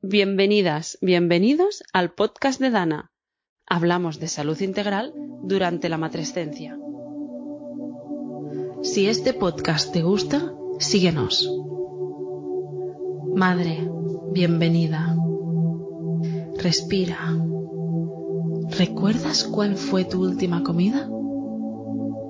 Bienvenidas, 0.00 0.96
bienvenidos 1.00 1.82
al 1.92 2.12
podcast 2.12 2.60
de 2.60 2.70
Dana. 2.70 3.10
Hablamos 3.66 4.20
de 4.20 4.28
salud 4.28 4.56
integral 4.60 5.12
durante 5.42 5.88
la 5.88 5.98
matrescencia. 5.98 6.78
Si 8.84 9.08
este 9.08 9.34
podcast 9.34 9.92
te 9.92 10.02
gusta, 10.02 10.54
síguenos. 10.78 11.52
Madre, 13.34 13.90
bienvenida. 14.30 15.16
Respira. 16.58 17.36
¿Recuerdas 18.78 19.42
cuál 19.42 19.74
fue 19.74 20.04
tu 20.04 20.22
última 20.22 20.62
comida? 20.62 21.10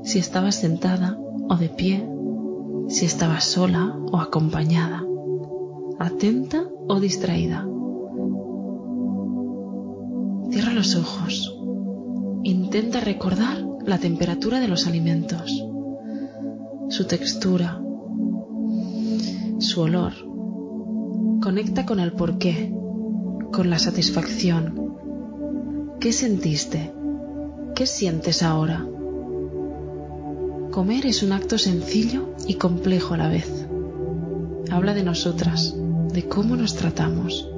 Si 0.04 0.18
estabas 0.18 0.54
sentada 0.54 1.18
o 1.50 1.56
de 1.56 1.68
pie, 1.68 2.08
si 2.88 3.04
estabas 3.04 3.44
sola 3.44 3.94
o 4.10 4.16
acompañada, 4.16 5.04
atenta 5.98 6.67
o 6.88 7.00
distraída. 7.00 7.66
Cierra 10.50 10.72
los 10.72 10.96
ojos. 10.96 11.54
Intenta 12.42 13.00
recordar 13.00 13.64
la 13.84 13.98
temperatura 13.98 14.60
de 14.60 14.68
los 14.68 14.86
alimentos, 14.86 15.64
su 16.88 17.04
textura, 17.06 17.80
su 19.58 19.80
olor. 19.80 20.12
Conecta 21.42 21.84
con 21.84 22.00
el 22.00 22.12
porqué, 22.12 22.72
con 23.52 23.70
la 23.70 23.78
satisfacción. 23.78 24.94
¿Qué 26.00 26.12
sentiste? 26.12 26.92
¿Qué 27.74 27.86
sientes 27.86 28.42
ahora? 28.42 28.86
Comer 30.70 31.06
es 31.06 31.22
un 31.22 31.32
acto 31.32 31.58
sencillo 31.58 32.34
y 32.46 32.54
complejo 32.54 33.14
a 33.14 33.18
la 33.18 33.28
vez. 33.28 33.66
Habla 34.70 34.94
de 34.94 35.02
nosotras, 35.02 35.77
de 36.18 36.26
cómo 36.26 36.56
nos 36.56 36.74
tratamos. 36.74 37.48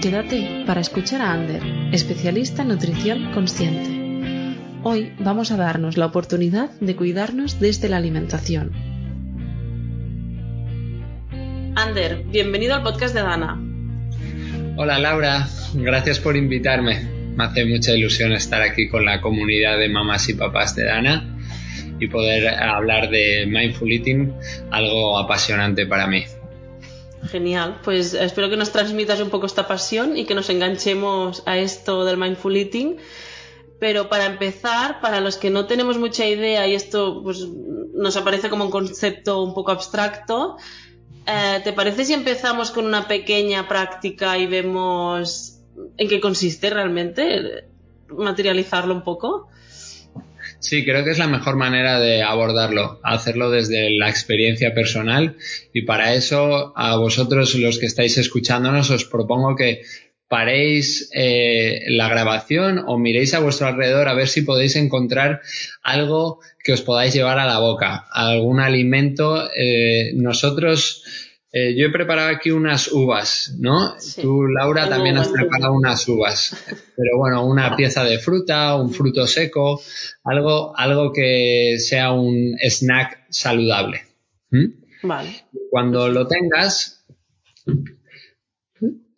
Quédate 0.00 0.64
para 0.66 0.80
escuchar 0.80 1.20
a 1.20 1.34
Ander, 1.34 1.62
especialista 1.92 2.62
en 2.62 2.68
nutrición 2.68 3.32
consciente. 3.34 4.56
Hoy 4.82 5.12
vamos 5.18 5.50
a 5.50 5.58
darnos 5.58 5.98
la 5.98 6.06
oportunidad 6.06 6.70
de 6.80 6.96
cuidarnos 6.96 7.60
desde 7.60 7.90
la 7.90 7.98
alimentación. 7.98 8.72
Ander, 11.76 12.24
bienvenido 12.32 12.76
al 12.76 12.82
podcast 12.82 13.14
de 13.14 13.20
Dana. 13.20 13.60
Hola 14.78 14.98
Laura, 14.98 15.46
gracias 15.74 16.20
por 16.20 16.34
invitarme. 16.34 17.02
Me 17.36 17.44
hace 17.44 17.66
mucha 17.66 17.92
ilusión 17.92 18.32
estar 18.32 18.62
aquí 18.62 18.88
con 18.88 19.04
la 19.04 19.20
comunidad 19.20 19.78
de 19.78 19.90
mamás 19.90 20.30
y 20.30 20.32
papás 20.32 20.74
de 20.74 20.86
Dana 20.86 21.36
y 22.00 22.06
poder 22.06 22.48
hablar 22.54 23.10
de 23.10 23.44
mindful 23.46 23.92
eating, 23.92 24.32
algo 24.70 25.18
apasionante 25.18 25.84
para 25.84 26.06
mí. 26.06 26.24
Genial, 27.30 27.80
pues 27.84 28.14
espero 28.14 28.48
que 28.48 28.56
nos 28.56 28.72
transmitas 28.72 29.20
un 29.20 29.28
poco 29.28 29.46
esta 29.46 29.68
pasión 29.68 30.16
y 30.16 30.24
que 30.24 30.34
nos 30.34 30.48
enganchemos 30.48 31.42
a 31.44 31.58
esto 31.58 32.04
del 32.04 32.16
mindful 32.16 32.56
eating. 32.56 32.96
Pero 33.78 34.08
para 34.08 34.26
empezar, 34.26 35.00
para 35.00 35.20
los 35.20 35.36
que 35.36 35.50
no 35.50 35.66
tenemos 35.66 35.98
mucha 35.98 36.26
idea 36.26 36.66
y 36.66 36.74
esto 36.74 37.22
pues, 37.22 37.46
nos 37.94 38.16
aparece 38.16 38.48
como 38.48 38.64
un 38.64 38.70
concepto 38.70 39.42
un 39.42 39.54
poco 39.54 39.70
abstracto, 39.72 40.56
eh, 41.26 41.60
¿te 41.62 41.72
parece 41.74 42.06
si 42.06 42.14
empezamos 42.14 42.70
con 42.70 42.86
una 42.86 43.06
pequeña 43.06 43.68
práctica 43.68 44.38
y 44.38 44.46
vemos 44.46 45.60
en 45.96 46.08
qué 46.08 46.20
consiste 46.20 46.70
realmente? 46.70 47.66
Materializarlo 48.08 48.94
un 48.94 49.04
poco. 49.04 49.48
Sí, 50.60 50.84
creo 50.84 51.04
que 51.04 51.10
es 51.10 51.18
la 51.18 51.28
mejor 51.28 51.56
manera 51.56 52.00
de 52.00 52.22
abordarlo, 52.22 53.00
hacerlo 53.04 53.50
desde 53.50 53.90
la 53.90 54.10
experiencia 54.10 54.74
personal 54.74 55.36
y 55.72 55.82
para 55.82 56.14
eso 56.14 56.72
a 56.76 56.96
vosotros 56.96 57.54
los 57.54 57.78
que 57.78 57.86
estáis 57.86 58.18
escuchándonos 58.18 58.90
os 58.90 59.04
propongo 59.04 59.54
que 59.54 59.82
paréis 60.26 61.10
eh, 61.14 61.82
la 61.88 62.08
grabación 62.08 62.84
o 62.86 62.98
miréis 62.98 63.34
a 63.34 63.40
vuestro 63.40 63.66
alrededor 63.68 64.08
a 64.08 64.14
ver 64.14 64.28
si 64.28 64.42
podéis 64.42 64.76
encontrar 64.76 65.40
algo 65.82 66.40
que 66.62 66.72
os 66.72 66.82
podáis 66.82 67.14
llevar 67.14 67.38
a 67.38 67.46
la 67.46 67.60
boca, 67.60 68.06
algún 68.12 68.60
alimento. 68.60 69.48
Eh, 69.56 70.12
nosotros 70.14 71.02
eh, 71.50 71.74
yo 71.74 71.86
he 71.86 71.90
preparado 71.90 72.28
aquí 72.28 72.50
unas 72.50 72.92
uvas, 72.92 73.56
¿no? 73.58 73.94
Tú, 74.20 74.46
Laura, 74.46 74.88
también 74.88 75.16
has 75.16 75.28
preparado 75.28 75.72
unas 75.72 76.06
uvas. 76.06 76.54
Pero 76.96 77.16
bueno, 77.16 77.46
una 77.46 77.74
pieza 77.76 78.04
de 78.04 78.18
fruta, 78.18 78.76
un 78.76 78.92
fruto 78.92 79.26
seco, 79.26 79.80
algo, 80.24 80.76
algo 80.76 81.12
que 81.12 81.76
sea 81.78 82.12
un 82.12 82.56
snack 82.60 83.26
saludable. 83.30 84.02
Vale. 85.02 85.44
Cuando 85.70 86.08
lo 86.08 86.26
tengas, 86.26 87.06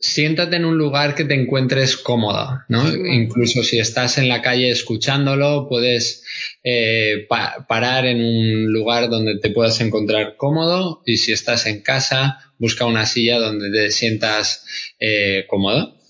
siéntate 0.01 0.57
en 0.57 0.65
un 0.65 0.79
lugar 0.79 1.15
que 1.15 1.27
te 1.27 1.35
encuentres 1.35 1.99
cómoda, 1.99 2.65
¿no? 2.69 2.89
Incluso 3.07 3.63
si 3.63 3.79
estás 3.79 4.17
en 4.17 4.29
la 4.29 4.41
calle 4.41 4.71
escuchándolo, 4.71 5.69
puedes 5.69 6.25
eh, 6.65 7.27
parar 7.69 8.07
en 8.07 8.25
un 8.25 8.73
lugar 8.73 9.11
donde 9.11 9.39
te 9.39 9.51
puedas 9.51 9.81
encontrar 9.83 10.37
cómodo 10.39 11.03
y 11.05 11.19
si 11.19 11.33
estás 11.33 11.67
en 11.67 11.83
casa, 11.83 12.39
busca 12.59 12.87
una 12.87 13.05
silla 13.05 13.39
donde 13.39 13.71
te 13.71 13.91
sientas 13.91 14.65
eh, 14.99 15.45
cómodo 15.47 16.01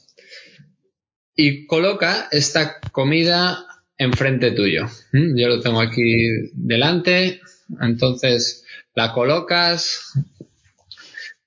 y 1.34 1.66
coloca 1.66 2.28
esta 2.30 2.80
comida 2.92 3.66
enfrente 3.98 4.52
tuyo. 4.52 4.86
¿Mm? 5.12 5.36
Yo 5.36 5.48
lo 5.48 5.60
tengo 5.60 5.80
aquí 5.80 6.26
delante, 6.52 7.40
entonces 7.80 8.64
la 8.94 9.12
colocas, 9.12 10.12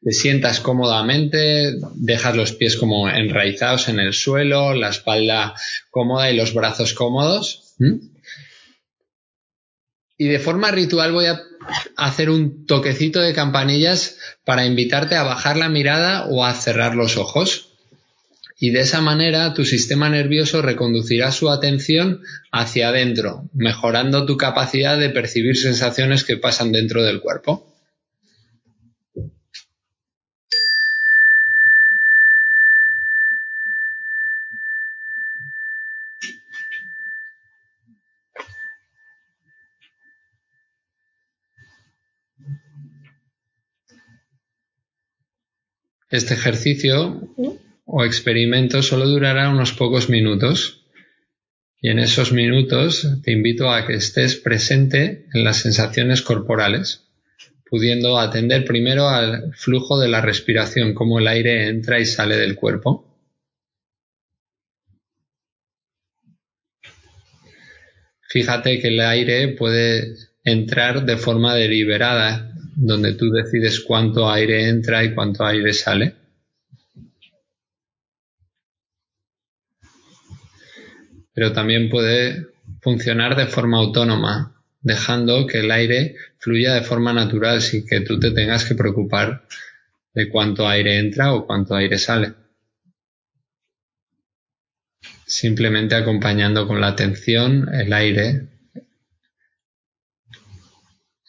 te 0.03 0.11
sientas 0.11 0.59
cómodamente, 0.59 1.75
dejas 1.95 2.35
los 2.35 2.51
pies 2.51 2.75
como 2.75 3.09
enraizados 3.09 3.87
en 3.87 3.99
el 3.99 4.13
suelo, 4.13 4.73
la 4.73 4.89
espalda 4.89 5.55
cómoda 5.89 6.29
y 6.29 6.35
los 6.35 6.53
brazos 6.53 6.93
cómodos. 6.93 7.75
Y 10.17 10.27
de 10.27 10.39
forma 10.39 10.71
ritual 10.71 11.13
voy 11.13 11.25
a 11.25 11.41
hacer 11.95 12.29
un 12.29 12.65
toquecito 12.65 13.21
de 13.21 13.33
campanillas 13.33 14.17
para 14.45 14.65
invitarte 14.65 15.15
a 15.15 15.23
bajar 15.23 15.57
la 15.57 15.69
mirada 15.69 16.25
o 16.25 16.45
a 16.45 16.53
cerrar 16.53 16.95
los 16.95 17.17
ojos. 17.17 17.69
Y 18.59 18.71
de 18.71 18.81
esa 18.81 19.01
manera 19.01 19.53
tu 19.53 19.65
sistema 19.65 20.09
nervioso 20.09 20.61
reconducirá 20.61 21.31
su 21.31 21.49
atención 21.49 22.21
hacia 22.51 22.89
adentro, 22.89 23.49
mejorando 23.53 24.25
tu 24.25 24.37
capacidad 24.37 24.97
de 24.97 25.09
percibir 25.09 25.57
sensaciones 25.57 26.23
que 26.23 26.37
pasan 26.37 26.71
dentro 26.71 27.03
del 27.03 27.19
cuerpo. 27.19 27.72
Este 46.13 46.35
ejercicio 46.35 47.27
o 47.85 48.05
experimento 48.05 48.83
solo 48.83 49.07
durará 49.07 49.49
unos 49.49 49.73
pocos 49.73 50.11
minutos 50.11 50.85
y 51.81 51.89
en 51.89 51.97
esos 51.97 52.31
minutos 52.31 53.07
te 53.23 53.31
invito 53.31 53.71
a 53.71 53.87
que 53.87 53.95
estés 53.95 54.35
presente 54.35 55.25
en 55.33 55.43
las 55.43 55.57
sensaciones 55.57 56.21
corporales, 56.21 57.07
pudiendo 57.67 58.19
atender 58.19 58.63
primero 58.63 59.09
al 59.09 59.55
flujo 59.55 59.97
de 59.97 60.07
la 60.07 60.21
respiración, 60.21 60.93
cómo 60.93 61.17
el 61.17 61.27
aire 61.27 61.67
entra 61.67 61.99
y 61.99 62.05
sale 62.05 62.37
del 62.37 62.57
cuerpo. 62.57 63.11
Fíjate 68.29 68.79
que 68.79 68.89
el 68.89 68.99
aire 68.99 69.47
puede 69.47 70.13
entrar 70.43 71.05
de 71.07 71.17
forma 71.17 71.55
deliberada 71.55 72.53
donde 72.75 73.13
tú 73.13 73.29
decides 73.29 73.81
cuánto 73.81 74.29
aire 74.29 74.67
entra 74.67 75.03
y 75.03 75.13
cuánto 75.13 75.45
aire 75.45 75.73
sale. 75.73 76.15
Pero 81.33 81.51
también 81.51 81.89
puede 81.89 82.47
funcionar 82.81 83.35
de 83.35 83.47
forma 83.47 83.77
autónoma, 83.77 84.61
dejando 84.81 85.47
que 85.47 85.59
el 85.59 85.71
aire 85.71 86.15
fluya 86.37 86.73
de 86.73 86.81
forma 86.81 87.13
natural 87.13 87.61
sin 87.61 87.85
que 87.85 88.01
tú 88.01 88.19
te 88.19 88.31
tengas 88.31 88.65
que 88.65 88.75
preocupar 88.75 89.45
de 90.13 90.29
cuánto 90.29 90.67
aire 90.67 90.99
entra 90.99 91.33
o 91.33 91.47
cuánto 91.47 91.75
aire 91.75 91.97
sale. 91.97 92.33
Simplemente 95.25 95.95
acompañando 95.95 96.67
con 96.67 96.79
la 96.79 96.89
atención 96.89 97.73
el 97.73 97.91
aire 97.93 98.52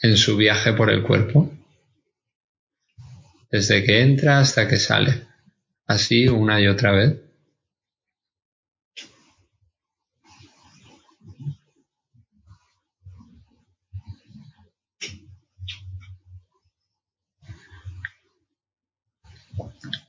en 0.04 0.18
su 0.18 0.36
viaje 0.36 0.74
por 0.74 0.90
el 0.90 1.02
cuerpo, 1.02 1.50
desde 3.50 3.82
que 3.84 4.02
entra 4.02 4.38
hasta 4.38 4.68
que 4.68 4.76
sale, 4.76 5.22
así 5.86 6.28
una 6.28 6.60
y 6.60 6.66
otra 6.66 6.92
vez. 6.92 7.20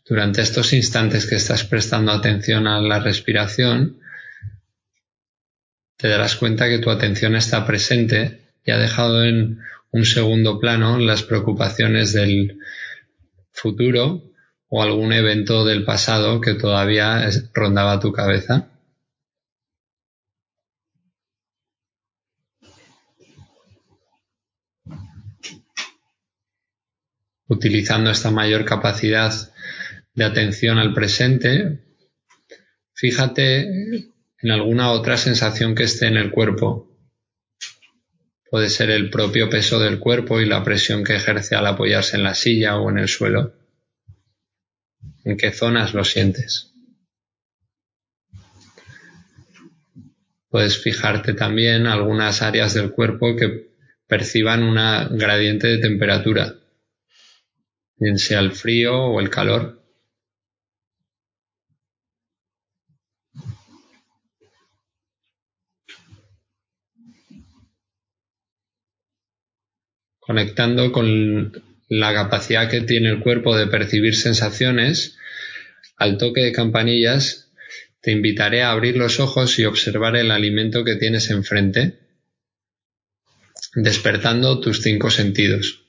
durante 0.07 0.41
estos 0.41 0.71
instantes 0.73 1.25
que 1.25 1.35
estás 1.35 1.63
prestando 1.63 2.11
atención 2.11 2.67
a 2.67 2.79
la 2.79 2.99
respiración, 2.99 3.99
te 5.97 6.09
darás 6.09 6.35
cuenta 6.35 6.69
que 6.69 6.77
tu 6.77 6.91
atención 6.91 7.35
está 7.35 7.65
presente 7.65 8.51
y 8.63 8.71
ha 8.71 8.77
dejado 8.77 9.23
en 9.23 9.61
un 9.95 10.03
segundo 10.03 10.59
plano 10.59 10.99
las 10.99 11.23
preocupaciones 11.23 12.11
del 12.11 12.59
futuro 13.53 14.23
o 14.67 14.83
algún 14.83 15.13
evento 15.13 15.63
del 15.63 15.85
pasado 15.85 16.41
que 16.41 16.53
todavía 16.53 17.29
rondaba 17.53 18.01
tu 18.01 18.11
cabeza. 18.11 18.67
Utilizando 27.47 28.09
esta 28.09 28.31
mayor 28.31 28.65
capacidad 28.65 29.31
de 30.13 30.25
atención 30.25 30.77
al 30.77 30.93
presente, 30.93 31.85
fíjate 32.93 33.61
en 34.41 34.51
alguna 34.51 34.91
otra 34.91 35.15
sensación 35.15 35.73
que 35.73 35.83
esté 35.83 36.07
en 36.07 36.17
el 36.17 36.31
cuerpo. 36.31 36.84
Puede 38.55 38.69
ser 38.69 38.89
el 38.89 39.09
propio 39.09 39.49
peso 39.49 39.79
del 39.79 39.99
cuerpo 39.99 40.39
y 40.39 40.45
la 40.45 40.63
presión 40.63 41.03
que 41.03 41.17
ejerce 41.17 41.55
al 41.55 41.67
apoyarse 41.67 42.15
en 42.15 42.23
la 42.23 42.33
silla 42.33 42.77
o 42.77 42.89
en 42.89 42.99
el 42.99 43.09
suelo. 43.09 43.53
¿En 45.25 45.35
qué 45.35 45.51
zonas 45.51 45.93
lo 45.93 46.05
sientes? 46.05 46.73
Puedes 50.47 50.81
fijarte 50.81 51.33
también 51.33 51.85
algunas 51.85 52.41
áreas 52.41 52.73
del 52.73 52.91
cuerpo 52.91 53.35
que 53.35 53.71
perciban 54.07 54.63
una 54.63 55.09
gradiente 55.11 55.67
de 55.67 55.79
temperatura, 55.79 56.55
bien 57.97 58.17
sea 58.17 58.39
el 58.39 58.53
frío 58.53 58.97
o 58.97 59.19
el 59.19 59.29
calor. 59.29 59.84
Conectando 70.25 70.91
con 70.91 71.63
la 71.87 72.13
capacidad 72.13 72.69
que 72.69 72.81
tiene 72.81 73.09
el 73.09 73.19
cuerpo 73.19 73.55
de 73.55 73.67
percibir 73.67 74.15
sensaciones, 74.15 75.17
al 75.97 76.17
toque 76.17 76.41
de 76.41 76.51
campanillas 76.51 77.51
te 78.01 78.11
invitaré 78.11 78.63
a 78.63 78.71
abrir 78.71 78.97
los 78.97 79.19
ojos 79.19 79.57
y 79.59 79.65
observar 79.65 80.15
el 80.15 80.31
alimento 80.31 80.83
que 80.83 80.95
tienes 80.95 81.29
enfrente, 81.29 81.99
despertando 83.75 84.59
tus 84.59 84.81
cinco 84.81 85.09
sentidos. 85.09 85.83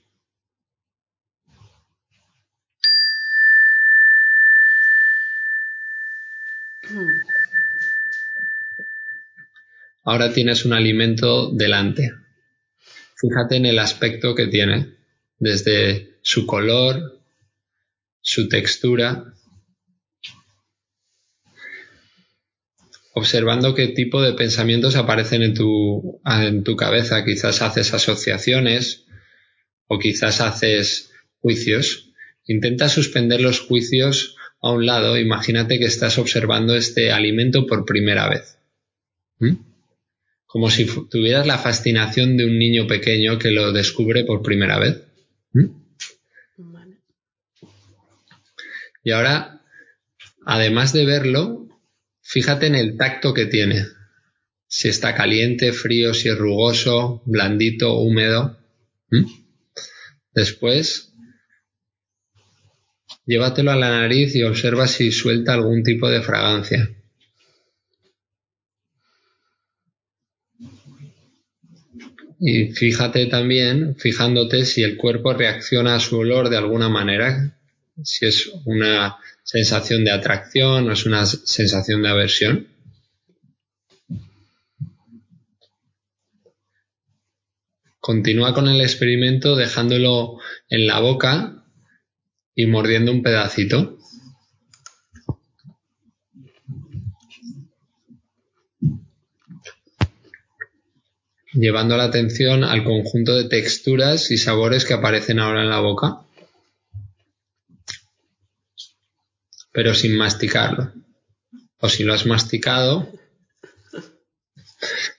Ahora 10.05 10.33
tienes 10.33 10.65
un 10.65 10.73
alimento 10.73 11.51
delante. 11.51 12.26
Fíjate 13.17 13.57
en 13.57 13.67
el 13.67 13.79
aspecto 13.79 14.35
que 14.35 14.47
tiene, 14.47 14.95
desde 15.39 16.19
su 16.23 16.47
color, 16.47 17.23
su 18.21 18.49
textura, 18.49 19.33
observando 23.15 23.75
qué 23.75 23.89
tipo 23.89 24.21
de 24.21 24.35
pensamientos 24.35 24.95
aparecen 24.95 25.43
en 25.43 25.55
tu, 25.55 26.21
en 26.27 26.63
tu 26.65 26.77
cabeza. 26.77 27.25
Quizás 27.25 27.63
haces 27.63 27.95
asociaciones 27.95 29.07
o 29.87 29.99
quizás 29.99 30.43
haces 30.43 31.13
juicios. 31.41 32.13
Intenta 32.45 32.91
suspender 32.91 33.41
los 33.41 33.61
juicios 33.61 34.37
a 34.61 34.71
un 34.71 34.85
lado. 34.85 35.17
Imagínate 35.17 35.79
que 35.79 35.87
estás 35.87 36.19
observando 36.19 36.77
este 36.77 37.11
alimento 37.11 37.67
por 37.67 37.87
primera 37.87 38.29
vez. 38.29 38.56
Como 40.57 40.71
si 40.71 40.87
tuvieras 41.11 41.47
la 41.47 41.59
fascinación 41.59 42.39
de 42.39 42.47
un 42.47 42.59
niño 42.59 42.87
pequeño 42.87 43.39
que 43.39 43.51
lo 43.51 43.73
descubre 43.73 44.25
por 44.25 44.41
primera 44.41 44.79
vez. 44.79 45.03
¿Mm? 45.53 45.67
Y 49.05 49.11
ahora, 49.11 49.61
además 50.47 50.95
de 50.95 51.05
verlo, 51.05 51.69
fíjate 52.23 52.69
en 52.69 52.75
el 52.75 52.97
tacto 52.97 53.35
que 53.35 53.45
tiene. 53.45 53.85
Si 54.67 54.89
está 54.89 55.15
caliente, 55.15 55.75
frío, 55.75 56.15
si 56.15 56.31
es 56.31 56.39
rugoso, 56.39 57.21
blandito, 57.27 57.99
húmedo. 57.99 58.59
¿Mm? 59.11 59.27
Después, 60.33 61.13
llévatelo 63.27 63.73
a 63.73 63.77
la 63.77 63.91
nariz 63.91 64.35
y 64.35 64.43
observa 64.43 64.89
si 64.89 65.13
suelta 65.13 65.53
algún 65.53 65.83
tipo 65.83 66.09
de 66.09 66.23
fragancia. 66.23 66.96
Y 72.39 72.73
fíjate 72.73 73.27
también, 73.27 73.97
fijándote 73.97 74.67
si 74.67 74.83
el 74.83 74.97
cuerpo 74.97 75.33
reacciona 75.33 75.95
a 75.95 76.01
su 76.01 76.19
olor 76.19 76.51
de 76.51 76.59
alguna 76.59 76.89
manera, 76.89 77.57
si 78.03 78.27
es 78.27 78.51
una 78.65 79.17
sensación 79.43 80.05
de 80.05 80.11
atracción 80.11 80.89
o 80.89 80.93
es 80.93 81.07
una 81.07 81.25
sensación 81.25 82.03
de 82.03 82.09
aversión. 82.09 82.69
Continúa 88.01 88.55
con 88.55 88.69
el 88.69 88.81
experimento 88.81 89.57
dejándolo 89.57 90.39
en 90.69 90.87
la 90.87 91.01
boca 91.01 91.65
y 92.55 92.67
mordiendo 92.67 93.13
un 93.13 93.23
pedacito. 93.23 93.96
Llevando 101.57 101.97
la 101.97 102.05
atención 102.05 102.65
al 102.65 102.85
conjunto 102.85 103.37
de 103.37 103.49
texturas 103.49 104.31
y 104.31 104.37
sabores 104.37 104.85
que 104.85 104.95
aparecen 104.95 105.41
ahora 105.41 105.63
en 105.63 105.71
la 105.71 105.81
boca, 105.81 106.21
pero 109.73 109.95
sin 109.95 110.17
masticarlo. 110.17 110.93
O 111.79 111.89
si 111.89 112.05
lo 112.05 112.15
has 112.15 112.27
masticado, 112.27 113.11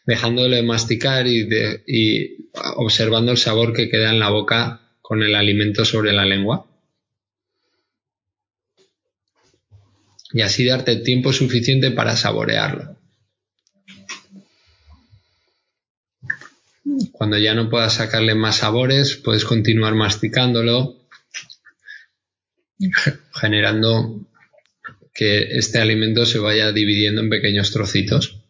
dejándolo 0.05 0.55
de 0.55 0.63
masticar 0.63 1.27
y, 1.27 1.47
y 1.85 2.49
observando 2.77 3.31
el 3.31 3.37
sabor 3.37 3.73
que 3.73 3.89
queda 3.89 4.11
en 4.11 4.19
la 4.19 4.29
boca 4.29 4.81
con 5.01 5.23
el 5.23 5.35
alimento 5.35 5.85
sobre 5.85 6.13
la 6.13 6.25
lengua. 6.25 6.65
Y 10.33 10.41
así 10.41 10.65
darte 10.65 10.97
tiempo 10.97 11.31
suficiente 11.31 11.91
para 11.91 12.15
saborearlo. 12.15 12.96
Cuando 17.17 17.39
ya 17.39 17.55
no 17.55 17.67
puedas 17.67 17.95
sacarle 17.95 18.35
más 18.35 18.57
sabores, 18.57 19.15
puedes 19.15 19.43
continuar 19.43 19.95
masticándolo, 19.95 20.97
generando 23.33 24.27
que 25.15 25.57
este 25.57 25.79
alimento 25.79 26.27
se 26.27 26.37
vaya 26.37 26.71
dividiendo 26.71 27.21
en 27.21 27.31
pequeños 27.31 27.71
trocitos. 27.71 28.43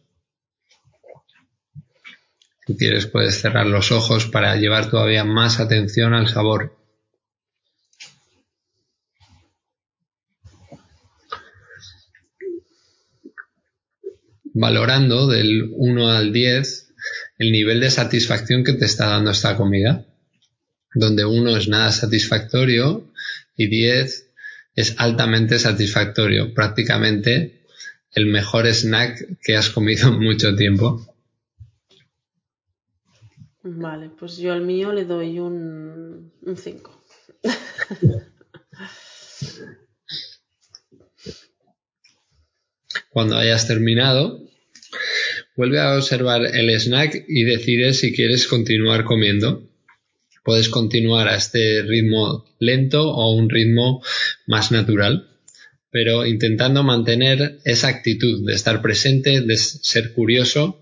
Si 2.66 2.76
quieres 2.76 3.06
puedes 3.06 3.40
cerrar 3.40 3.66
los 3.66 3.90
ojos 3.90 4.26
para 4.26 4.54
llevar 4.56 4.90
todavía 4.90 5.24
más 5.24 5.60
atención 5.60 6.12
al 6.12 6.28
sabor. 6.28 6.76
Valorando 14.52 15.26
del 15.26 15.70
1 15.72 16.10
al 16.10 16.32
10 16.34 16.87
el 17.38 17.52
nivel 17.52 17.80
de 17.80 17.90
satisfacción 17.90 18.64
que 18.64 18.72
te 18.74 18.84
está 18.84 19.06
dando 19.06 19.30
esta 19.30 19.56
comida, 19.56 20.04
donde 20.94 21.24
uno 21.24 21.56
es 21.56 21.68
nada 21.68 21.92
satisfactorio 21.92 23.10
y 23.56 23.68
diez 23.68 24.30
es 24.74 24.94
altamente 24.98 25.58
satisfactorio, 25.58 26.54
prácticamente 26.54 27.64
el 28.12 28.26
mejor 28.26 28.66
snack 28.66 29.38
que 29.42 29.56
has 29.56 29.70
comido 29.70 30.08
en 30.08 30.20
mucho 30.20 30.54
tiempo. 30.54 31.04
Vale, 33.62 34.10
pues 34.10 34.36
yo 34.38 34.52
al 34.52 34.62
mío 34.62 34.92
le 34.92 35.04
doy 35.04 35.40
un 35.40 36.32
5. 36.56 37.02
Cuando 43.10 43.36
hayas 43.36 43.66
terminado, 43.66 44.40
Vuelve 45.58 45.80
a 45.80 45.96
observar 45.96 46.54
el 46.54 46.70
snack 46.78 47.24
y 47.26 47.42
decide 47.42 47.92
si 47.92 48.14
quieres 48.14 48.46
continuar 48.46 49.02
comiendo. 49.04 49.68
Puedes 50.44 50.68
continuar 50.68 51.26
a 51.26 51.34
este 51.34 51.82
ritmo 51.82 52.46
lento 52.60 53.10
o 53.10 53.34
un 53.34 53.50
ritmo 53.50 54.00
más 54.46 54.70
natural, 54.70 55.28
pero 55.90 56.24
intentando 56.26 56.84
mantener 56.84 57.58
esa 57.64 57.88
actitud 57.88 58.46
de 58.46 58.54
estar 58.54 58.80
presente, 58.80 59.40
de 59.40 59.56
ser 59.56 60.12
curioso 60.12 60.80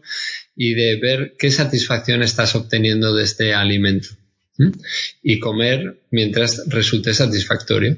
y 0.55 0.75
de 0.75 0.97
ver 0.97 1.37
qué 1.39 1.51
satisfacción 1.51 2.23
estás 2.23 2.55
obteniendo 2.55 3.15
de 3.15 3.25
este 3.25 3.55
alimento. 3.55 4.09
Y 5.23 5.39
comer 5.39 6.03
mientras 6.11 6.69
resulte 6.69 7.15
satisfactorio. 7.15 7.97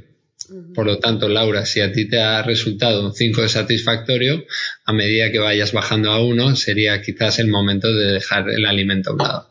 Por 0.74 0.86
lo 0.86 0.98
tanto, 0.98 1.28
Laura, 1.28 1.66
si 1.66 1.80
a 1.80 1.92
ti 1.92 2.08
te 2.08 2.20
ha 2.20 2.42
resultado 2.42 3.04
un 3.04 3.14
5 3.14 3.42
de 3.42 3.48
satisfactorio, 3.48 4.44
a 4.84 4.92
medida 4.92 5.30
que 5.30 5.38
vayas 5.38 5.72
bajando 5.72 6.10
a 6.10 6.24
1, 6.24 6.56
sería 6.56 7.00
quizás 7.02 7.38
el 7.38 7.48
momento 7.48 7.92
de 7.92 8.12
dejar 8.12 8.48
el 8.48 8.64
alimento 8.64 9.10
a 9.10 9.12
un 9.12 9.18
lado. 9.18 9.50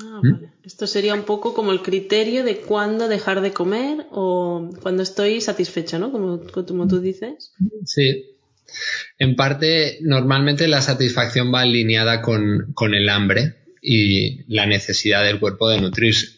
Ah, 0.00 0.20
vale. 0.22 0.52
Esto 0.64 0.86
sería 0.86 1.14
un 1.14 1.22
poco 1.22 1.54
como 1.54 1.72
el 1.72 1.80
criterio 1.80 2.44
de 2.44 2.58
cuándo 2.58 3.08
dejar 3.08 3.40
de 3.40 3.52
comer 3.52 4.04
o 4.10 4.70
cuando 4.82 5.02
estoy 5.02 5.40
satisfecha, 5.40 5.98
¿no? 5.98 6.12
Como, 6.12 6.40
como 6.40 6.86
tú 6.86 7.00
dices. 7.00 7.52
Sí. 7.86 8.36
En 9.18 9.34
parte, 9.34 9.98
normalmente 10.02 10.68
la 10.68 10.82
satisfacción 10.82 11.52
va 11.54 11.62
alineada 11.62 12.20
con, 12.20 12.72
con 12.74 12.94
el 12.94 13.08
hambre 13.08 13.54
y 13.80 14.44
la 14.52 14.66
necesidad 14.66 15.24
del 15.24 15.40
cuerpo 15.40 15.70
de 15.70 15.80
nutrirse. 15.80 16.37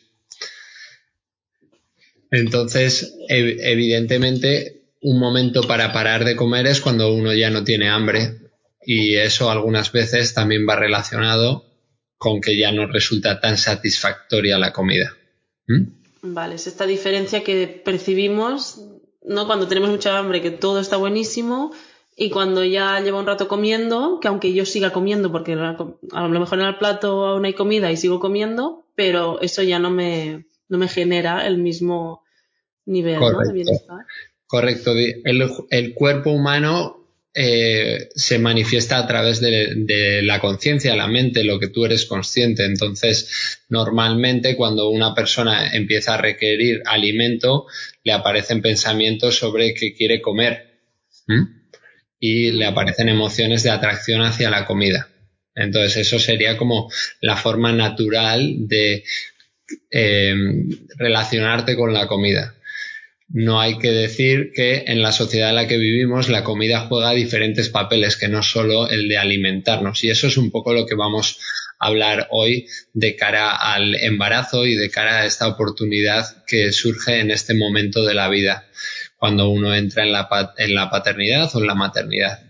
Entonces, 2.30 3.16
evidentemente, 3.28 4.82
un 5.02 5.18
momento 5.18 5.62
para 5.62 5.92
parar 5.92 6.24
de 6.24 6.36
comer 6.36 6.66
es 6.66 6.80
cuando 6.80 7.12
uno 7.12 7.32
ya 7.34 7.50
no 7.50 7.64
tiene 7.64 7.88
hambre 7.88 8.38
y 8.84 9.16
eso 9.16 9.50
algunas 9.50 9.92
veces 9.92 10.34
también 10.34 10.66
va 10.68 10.76
relacionado 10.76 11.64
con 12.16 12.40
que 12.40 12.56
ya 12.58 12.70
no 12.70 12.86
resulta 12.86 13.40
tan 13.40 13.56
satisfactoria 13.56 14.58
la 14.58 14.72
comida. 14.72 15.16
¿Mm? 15.66 16.00
Vale, 16.22 16.56
es 16.56 16.66
esta 16.66 16.86
diferencia 16.86 17.42
que 17.42 17.66
percibimos, 17.66 18.80
¿no? 19.24 19.46
Cuando 19.46 19.68
tenemos 19.68 19.90
mucha 19.90 20.18
hambre, 20.18 20.42
que 20.42 20.50
todo 20.50 20.80
está 20.80 20.98
buenísimo, 20.98 21.72
y 22.16 22.28
cuando 22.28 22.62
ya 22.62 23.00
llevo 23.00 23.18
un 23.18 23.26
rato 23.26 23.48
comiendo, 23.48 24.18
que 24.20 24.28
aunque 24.28 24.52
yo 24.52 24.66
siga 24.66 24.92
comiendo, 24.92 25.32
porque 25.32 25.54
a 25.54 26.28
lo 26.28 26.40
mejor 26.40 26.60
en 26.60 26.66
el 26.66 26.76
plato 26.76 27.24
aún 27.24 27.46
hay 27.46 27.54
comida 27.54 27.90
y 27.90 27.96
sigo 27.96 28.20
comiendo, 28.20 28.84
pero 28.94 29.40
eso 29.40 29.62
ya 29.62 29.78
no 29.78 29.88
me, 29.88 30.44
no 30.70 30.78
me 30.78 30.88
genera 30.88 31.46
el 31.46 31.58
mismo 31.58 32.22
nivel 32.86 33.20
de 33.20 33.52
bienestar. 33.52 34.06
Correcto. 34.46 34.94
El, 34.96 35.94
cuerpo 35.94 36.30
humano 36.30 37.08
eh, 37.34 38.08
se 38.14 38.38
manifiesta 38.38 38.98
a 38.98 39.06
través 39.06 39.40
de, 39.40 40.22
la 40.22 40.40
conciencia, 40.40 40.96
la 40.96 41.06
mente, 41.06 41.44
lo 41.44 41.58
que 41.58 41.68
tú 41.68 41.84
eres 41.84 42.06
consciente. 42.06 42.64
Entonces, 42.64 43.58
normalmente 43.68 44.56
cuando 44.56 44.88
una 44.88 45.14
persona 45.14 45.72
empieza 45.72 46.14
a 46.14 46.18
requerir 46.18 46.82
alimento, 46.86 47.66
le 48.02 48.12
aparecen 48.12 48.62
pensamientos 48.62 49.36
sobre 49.36 49.74
qué 49.74 49.92
quiere 49.92 50.20
comer 50.20 50.70
y 52.18 52.52
le 52.52 52.64
aparecen 52.64 53.08
emociones 53.08 53.62
de 53.62 53.70
atracción 53.70 54.22
hacia 54.22 54.50
la 54.50 54.66
comida. 54.66 55.08
Entonces, 55.54 55.96
eso 55.96 56.18
sería 56.18 56.56
como 56.56 56.90
la 57.20 57.36
forma 57.36 57.72
natural 57.72 58.68
de 58.68 59.04
eh, 59.90 60.34
relacionarte 60.98 61.76
con 61.76 61.92
la 61.92 62.06
comida. 62.06 62.54
No 63.32 63.60
hay 63.60 63.78
que 63.78 63.92
decir 63.92 64.50
que 64.54 64.84
en 64.88 65.02
la 65.02 65.12
sociedad 65.12 65.50
en 65.50 65.54
la 65.54 65.68
que 65.68 65.78
vivimos 65.78 66.28
la 66.28 66.42
comida 66.42 66.86
juega 66.88 67.12
diferentes 67.12 67.68
papeles, 67.68 68.16
que 68.16 68.26
no 68.26 68.42
solo 68.42 68.88
el 68.88 69.08
de 69.08 69.18
alimentarnos. 69.18 70.02
Y 70.02 70.10
eso 70.10 70.26
es 70.26 70.36
un 70.36 70.50
poco 70.50 70.72
lo 70.72 70.84
que 70.84 70.96
vamos 70.96 71.38
a 71.78 71.86
hablar 71.86 72.26
hoy 72.30 72.66
de 72.92 73.14
cara 73.14 73.54
al 73.54 73.94
embarazo 73.94 74.66
y 74.66 74.74
de 74.74 74.90
cara 74.90 75.20
a 75.20 75.26
esta 75.26 75.46
oportunidad 75.46 76.44
que 76.44 76.72
surge 76.72 77.20
en 77.20 77.30
este 77.30 77.54
momento 77.54 78.04
de 78.04 78.14
la 78.14 78.28
vida, 78.28 78.66
cuando 79.16 79.48
uno 79.48 79.76
entra 79.76 80.02
en 80.02 80.10
la, 80.10 80.28
en 80.58 80.74
la 80.74 80.90
paternidad 80.90 81.54
o 81.54 81.60
en 81.60 81.66
la 81.68 81.76
maternidad. 81.76 82.49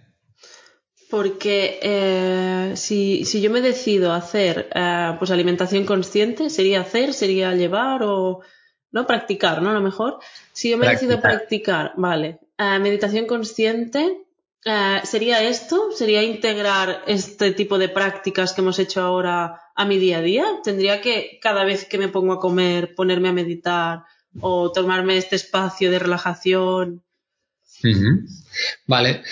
Porque 1.10 1.80
eh, 1.82 2.72
si, 2.76 3.24
si, 3.24 3.40
yo 3.40 3.50
me 3.50 3.60
decido 3.60 4.12
hacer 4.12 4.70
eh, 4.74 5.16
pues 5.18 5.30
alimentación 5.32 5.84
consciente, 5.84 6.50
sería 6.50 6.82
hacer, 6.82 7.12
sería 7.12 7.54
llevar 7.54 8.02
o 8.04 8.40
no 8.92 9.06
practicar, 9.06 9.60
¿no? 9.60 9.70
A 9.70 9.74
lo 9.74 9.80
mejor. 9.80 10.20
Si 10.52 10.70
yo 10.70 10.78
me 10.78 10.88
decido 10.88 11.20
practicar, 11.20 11.92
vale, 11.96 12.38
eh, 12.56 12.78
meditación 12.78 13.26
consciente, 13.26 14.24
¿sería 15.02 15.42
esto? 15.42 15.90
¿Sería 15.92 16.22
integrar 16.22 17.02
este 17.06 17.52
tipo 17.52 17.78
de 17.78 17.88
prácticas 17.88 18.52
que 18.52 18.60
hemos 18.60 18.78
hecho 18.78 19.02
ahora 19.02 19.60
a 19.74 19.84
mi 19.84 19.98
día 19.98 20.18
a 20.18 20.22
día? 20.22 20.44
¿Tendría 20.62 21.00
que 21.00 21.40
cada 21.42 21.64
vez 21.64 21.86
que 21.86 21.98
me 21.98 22.08
pongo 22.08 22.34
a 22.34 22.40
comer 22.40 22.94
ponerme 22.94 23.30
a 23.30 23.32
meditar 23.32 24.04
o 24.40 24.70
tomarme 24.70 25.16
este 25.16 25.36
espacio 25.36 25.90
de 25.90 25.98
relajación? 25.98 27.02
Vale. 28.86 29.22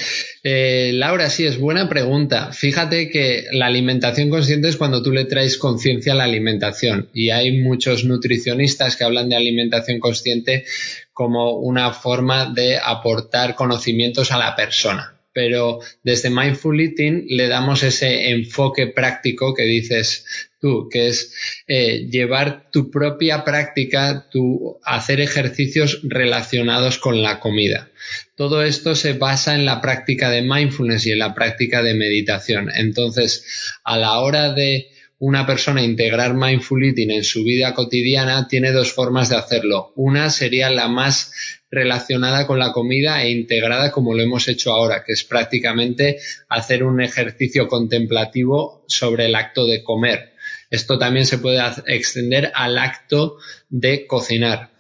Eh, 0.43 0.93
Laura, 0.95 1.28
sí, 1.28 1.45
es 1.45 1.59
buena 1.59 1.88
pregunta. 1.88 2.52
Fíjate 2.52 3.11
que 3.11 3.47
la 3.52 3.67
alimentación 3.67 4.31
consciente 4.31 4.69
es 4.69 4.76
cuando 4.76 5.02
tú 5.02 5.12
le 5.12 5.25
traes 5.25 5.59
conciencia 5.59 6.12
a 6.12 6.17
la 6.17 6.25
alimentación 6.25 7.11
y 7.12 7.31
hay 7.31 7.59
muchos 7.59 8.05
nutricionistas 8.05 8.97
que 8.97 9.05
hablan 9.05 9.28
de 9.28 9.37
alimentación 9.37 9.99
consciente 9.99 10.64
como 11.12 11.59
una 11.59 11.93
forma 11.93 12.47
de 12.47 12.78
aportar 12.78 13.55
conocimientos 13.55 14.31
a 14.31 14.38
la 14.38 14.55
persona. 14.55 15.14
Pero 15.33 15.81
desde 16.02 16.31
Mindful 16.31 16.81
Eating 16.81 17.26
le 17.28 17.49
damos 17.49 17.83
ese 17.83 18.31
enfoque 18.31 18.87
práctico 18.87 19.55
que 19.55 19.64
dices 19.64 20.48
tú, 20.60 20.88
que 20.90 21.08
es 21.08 21.34
eh, 21.66 22.08
llevar 22.10 22.70
tu 22.70 22.90
propia 22.90 23.44
práctica, 23.44 24.28
tu 24.30 24.78
hacer 24.84 25.20
ejercicios 25.20 26.00
relacionados 26.02 26.98
con 26.98 27.22
la 27.22 27.40
comida. 27.40 27.90
Todo 28.36 28.62
esto 28.62 28.94
se 28.94 29.12
basa 29.12 29.54
en 29.54 29.64
la 29.64 29.80
práctica 29.80 30.30
de 30.30 30.42
mindfulness 30.42 31.06
y 31.06 31.12
en 31.12 31.18
la 31.18 31.34
práctica 31.34 31.82
de 31.82 31.94
meditación. 31.94 32.70
Entonces, 32.74 33.44
a 33.84 33.96
la 33.96 34.20
hora 34.20 34.52
de 34.52 34.88
una 35.20 35.46
persona 35.46 35.82
integrar 35.82 36.34
mindful 36.34 36.84
eating 36.84 37.10
en 37.10 37.24
su 37.24 37.42
vida 37.42 37.74
cotidiana, 37.74 38.46
tiene 38.48 38.70
dos 38.70 38.92
formas 38.92 39.28
de 39.28 39.36
hacerlo. 39.36 39.92
Una 39.96 40.30
sería 40.30 40.70
la 40.70 40.86
más 40.86 41.32
relacionada 41.70 42.46
con 42.46 42.58
la 42.58 42.72
comida 42.72 43.22
e 43.22 43.30
integrada 43.30 43.90
como 43.90 44.14
lo 44.14 44.22
hemos 44.22 44.48
hecho 44.48 44.72
ahora, 44.72 45.02
que 45.04 45.12
es 45.12 45.24
prácticamente 45.24 46.18
hacer 46.48 46.84
un 46.84 47.00
ejercicio 47.00 47.66
contemplativo 47.68 48.84
sobre 48.86 49.26
el 49.26 49.34
acto 49.34 49.66
de 49.66 49.82
comer. 49.82 50.34
Esto 50.70 50.98
también 50.98 51.26
se 51.26 51.38
puede 51.38 51.60
extender 51.87 52.52
al 52.54 52.78
acto 52.78 53.37
de 53.68 54.06
cocinar. 54.06 54.70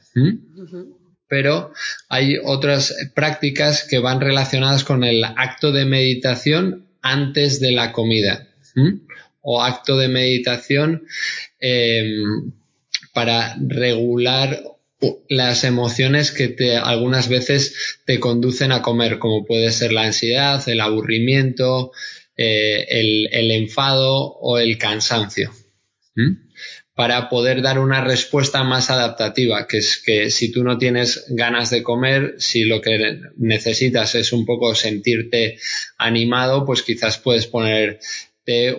Pero 1.28 1.72
hay 2.08 2.36
otras 2.42 2.94
prácticas 3.14 3.84
que 3.84 3.98
van 3.98 4.20
relacionadas 4.20 4.84
con 4.84 5.04
el 5.04 5.24
acto 5.24 5.72
de 5.72 5.84
meditación 5.84 6.88
antes 7.02 7.60
de 7.60 7.72
la 7.72 7.92
comida. 7.92 8.48
O 9.40 9.62
acto 9.62 9.96
de 9.96 10.08
meditación 10.08 11.06
em, 11.58 12.52
para 13.12 13.56
regular 13.60 14.62
las 15.28 15.64
emociones 15.64 16.32
que 16.32 16.48
te, 16.48 16.76
algunas 16.76 17.28
veces 17.28 18.00
te 18.04 18.20
conducen 18.20 18.72
a 18.72 18.82
comer, 18.82 19.18
como 19.18 19.44
puede 19.44 19.70
ser 19.72 19.92
la 19.92 20.04
ansiedad, 20.04 20.68
el 20.68 20.80
aburrimiento, 20.80 21.92
eh, 22.36 22.86
el 22.90 23.50
enfado 23.52 24.34
o 24.40 24.58
el 24.58 24.76
cansancio. 24.76 25.52
Para 26.94 27.28
poder 27.28 27.62
dar 27.62 27.78
una 27.78 28.02
respuesta 28.02 28.64
más 28.64 28.90
adaptativa, 28.90 29.66
que 29.68 29.78
es 29.78 30.02
que 30.04 30.30
si 30.30 30.50
tú 30.50 30.64
no 30.64 30.78
tienes 30.78 31.26
ganas 31.28 31.70
de 31.70 31.82
comer, 31.82 32.34
si 32.38 32.64
lo 32.64 32.80
que 32.80 33.20
necesitas 33.36 34.14
es 34.16 34.32
un 34.32 34.44
poco 34.44 34.74
sentirte 34.74 35.58
animado, 35.96 36.64
pues 36.64 36.82
quizás 36.82 37.18
puedes 37.18 37.46
poner 37.46 38.00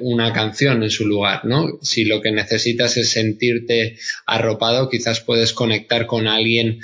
una 0.02 0.34
canción 0.34 0.82
en 0.84 0.90
su 0.90 1.08
lugar, 1.08 1.46
¿no? 1.46 1.80
Si 1.82 2.04
lo 2.04 2.22
que 2.22 2.32
necesitas 2.32 2.98
es 2.98 3.10
sentirte 3.10 3.98
arropado, 4.26 4.90
quizás 4.90 5.20
puedes 5.22 5.54
conectar 5.54 6.08
con 6.08 6.28
alguien 6.28 6.82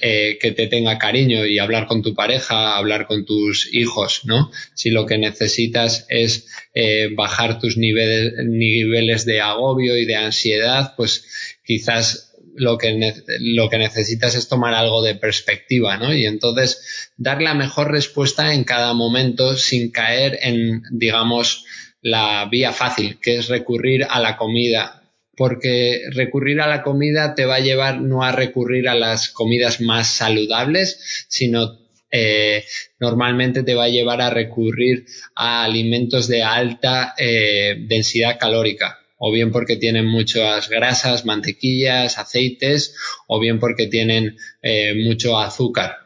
eh, 0.00 0.38
que 0.40 0.52
te 0.52 0.66
tenga 0.66 0.98
cariño 0.98 1.44
y 1.44 1.58
hablar 1.58 1.86
con 1.86 2.02
tu 2.02 2.14
pareja, 2.14 2.76
hablar 2.76 3.06
con 3.06 3.26
tus 3.26 3.72
hijos, 3.74 4.22
¿no? 4.24 4.50
Si 4.74 4.90
lo 4.90 5.04
que 5.04 5.18
necesitas 5.18 6.06
es 6.08 6.48
eh, 6.74 7.08
bajar 7.14 7.58
tus 7.58 7.76
niveles, 7.76 8.32
niveles 8.46 9.26
de 9.26 9.40
agobio 9.40 9.98
y 9.98 10.06
de 10.06 10.16
ansiedad, 10.16 10.94
pues 10.96 11.26
quizás 11.64 12.34
lo 12.56 12.78
que, 12.78 13.14
lo 13.40 13.68
que 13.68 13.78
necesitas 13.78 14.34
es 14.34 14.48
tomar 14.48 14.74
algo 14.74 15.02
de 15.02 15.14
perspectiva, 15.14 15.96
¿no? 15.96 16.14
Y 16.14 16.24
entonces 16.24 17.10
dar 17.16 17.42
la 17.42 17.54
mejor 17.54 17.90
respuesta 17.90 18.54
en 18.54 18.64
cada 18.64 18.94
momento 18.94 19.56
sin 19.56 19.90
caer 19.90 20.38
en, 20.40 20.82
digamos, 20.90 21.64
la 22.04 22.46
vía 22.50 22.72
fácil, 22.72 23.18
que 23.18 23.38
es 23.38 23.48
recurrir 23.48 24.06
a 24.08 24.20
la 24.20 24.36
comida, 24.36 25.02
porque 25.36 26.02
recurrir 26.10 26.60
a 26.60 26.68
la 26.68 26.82
comida 26.82 27.34
te 27.34 27.46
va 27.46 27.56
a 27.56 27.60
llevar 27.60 28.02
no 28.02 28.22
a 28.22 28.30
recurrir 28.30 28.90
a 28.90 28.94
las 28.94 29.30
comidas 29.30 29.80
más 29.80 30.08
saludables, 30.08 31.24
sino 31.28 31.78
eh, 32.10 32.62
normalmente 33.00 33.62
te 33.62 33.74
va 33.74 33.84
a 33.84 33.88
llevar 33.88 34.20
a 34.20 34.28
recurrir 34.28 35.06
a 35.34 35.64
alimentos 35.64 36.28
de 36.28 36.42
alta 36.42 37.14
eh, 37.16 37.74
densidad 37.88 38.38
calórica, 38.38 38.98
o 39.16 39.32
bien 39.32 39.50
porque 39.50 39.76
tienen 39.76 40.04
muchas 40.04 40.68
grasas, 40.68 41.24
mantequillas, 41.24 42.18
aceites, 42.18 42.94
o 43.26 43.40
bien 43.40 43.58
porque 43.58 43.86
tienen 43.86 44.36
eh, 44.60 44.94
mucho 44.94 45.38
azúcar. 45.38 45.96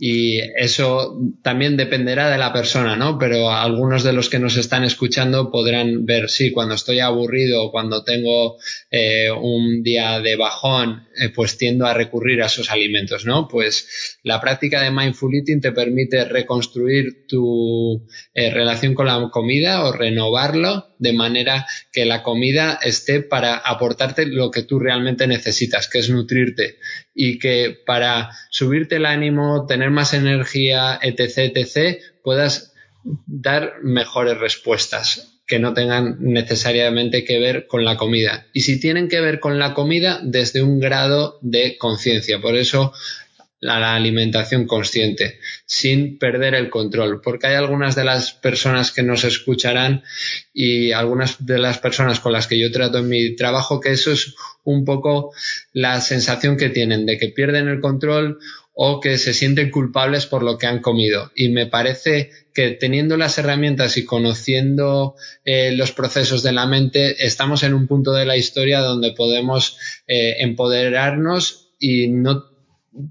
Y 0.00 0.38
eso 0.56 1.18
también 1.42 1.76
dependerá 1.76 2.30
de 2.30 2.38
la 2.38 2.52
persona, 2.52 2.94
¿no? 2.94 3.18
Pero 3.18 3.50
algunos 3.50 4.04
de 4.04 4.12
los 4.12 4.28
que 4.28 4.38
nos 4.38 4.56
están 4.56 4.84
escuchando 4.84 5.50
podrán 5.50 6.06
ver, 6.06 6.30
sí, 6.30 6.52
cuando 6.52 6.76
estoy 6.76 7.00
aburrido, 7.00 7.72
cuando 7.72 8.04
tengo 8.04 8.58
eh, 8.92 9.32
un 9.32 9.82
día 9.82 10.20
de 10.20 10.36
bajón, 10.36 11.08
eh, 11.20 11.30
pues 11.30 11.58
tiendo 11.58 11.84
a 11.84 11.94
recurrir 11.94 12.40
a 12.42 12.46
esos 12.46 12.70
alimentos, 12.70 13.26
¿no? 13.26 13.48
Pues 13.48 14.18
la 14.22 14.40
práctica 14.40 14.82
de 14.82 14.92
mindful 14.92 15.34
eating 15.34 15.60
te 15.60 15.72
permite 15.72 16.24
reconstruir 16.24 17.26
tu 17.26 18.06
eh, 18.34 18.50
relación 18.50 18.94
con 18.94 19.06
la 19.06 19.28
comida 19.32 19.84
o 19.84 19.92
renovarlo 19.92 20.94
de 20.98 21.12
manera 21.12 21.66
que 21.92 22.04
la 22.04 22.22
comida 22.22 22.78
esté 22.82 23.20
para 23.20 23.56
aportarte 23.56 24.26
lo 24.26 24.50
que 24.50 24.62
tú 24.62 24.78
realmente 24.78 25.26
necesitas, 25.26 25.88
que 25.88 25.98
es 25.98 26.10
nutrirte 26.10 26.78
y 27.14 27.38
que 27.38 27.76
para 27.86 28.30
subirte 28.50 28.96
el 28.96 29.06
ánimo, 29.06 29.66
tener 29.66 29.90
más 29.90 30.14
energía, 30.14 30.98
etc., 31.02 31.52
etc., 31.54 32.00
puedas 32.22 32.72
dar 33.26 33.74
mejores 33.82 34.38
respuestas 34.38 35.38
que 35.48 35.58
no 35.58 35.72
tengan 35.72 36.18
necesariamente 36.20 37.24
que 37.24 37.40
ver 37.40 37.66
con 37.66 37.84
la 37.84 37.96
comida. 37.96 38.46
Y 38.52 38.60
si 38.60 38.78
tienen 38.78 39.08
que 39.08 39.20
ver 39.20 39.40
con 39.40 39.58
la 39.58 39.72
comida, 39.72 40.20
desde 40.22 40.62
un 40.62 40.78
grado 40.78 41.38
de 41.40 41.78
conciencia. 41.78 42.38
Por 42.38 42.54
eso 42.54 42.92
la, 43.60 43.94
alimentación 43.94 44.66
consciente, 44.66 45.38
sin 45.66 46.18
perder 46.18 46.54
el 46.54 46.70
control, 46.70 47.20
porque 47.20 47.48
hay 47.48 47.54
algunas 47.54 47.94
de 47.94 48.04
las 48.04 48.32
personas 48.32 48.92
que 48.92 49.02
nos 49.02 49.24
escucharán 49.24 50.02
y 50.52 50.92
algunas 50.92 51.44
de 51.44 51.58
las 51.58 51.78
personas 51.78 52.20
con 52.20 52.32
las 52.32 52.46
que 52.46 52.58
yo 52.58 52.70
trato 52.70 52.98
en 52.98 53.08
mi 53.08 53.36
trabajo 53.36 53.80
que 53.80 53.92
eso 53.92 54.12
es 54.12 54.34
un 54.64 54.84
poco 54.84 55.32
la 55.72 56.00
sensación 56.00 56.56
que 56.56 56.68
tienen 56.68 57.06
de 57.06 57.18
que 57.18 57.28
pierden 57.28 57.68
el 57.68 57.80
control 57.80 58.38
o 58.80 59.00
que 59.00 59.18
se 59.18 59.34
sienten 59.34 59.72
culpables 59.72 60.26
por 60.26 60.44
lo 60.44 60.56
que 60.56 60.68
han 60.68 60.80
comido. 60.80 61.32
Y 61.34 61.48
me 61.48 61.66
parece 61.66 62.30
que 62.54 62.70
teniendo 62.70 63.16
las 63.16 63.36
herramientas 63.36 63.96
y 63.96 64.04
conociendo 64.04 65.16
eh, 65.44 65.72
los 65.72 65.90
procesos 65.90 66.44
de 66.44 66.52
la 66.52 66.64
mente, 66.66 67.26
estamos 67.26 67.64
en 67.64 67.74
un 67.74 67.88
punto 67.88 68.12
de 68.12 68.24
la 68.24 68.36
historia 68.36 68.78
donde 68.78 69.10
podemos 69.14 69.76
eh, 70.06 70.36
empoderarnos 70.38 71.72
y 71.80 72.06
no 72.06 72.44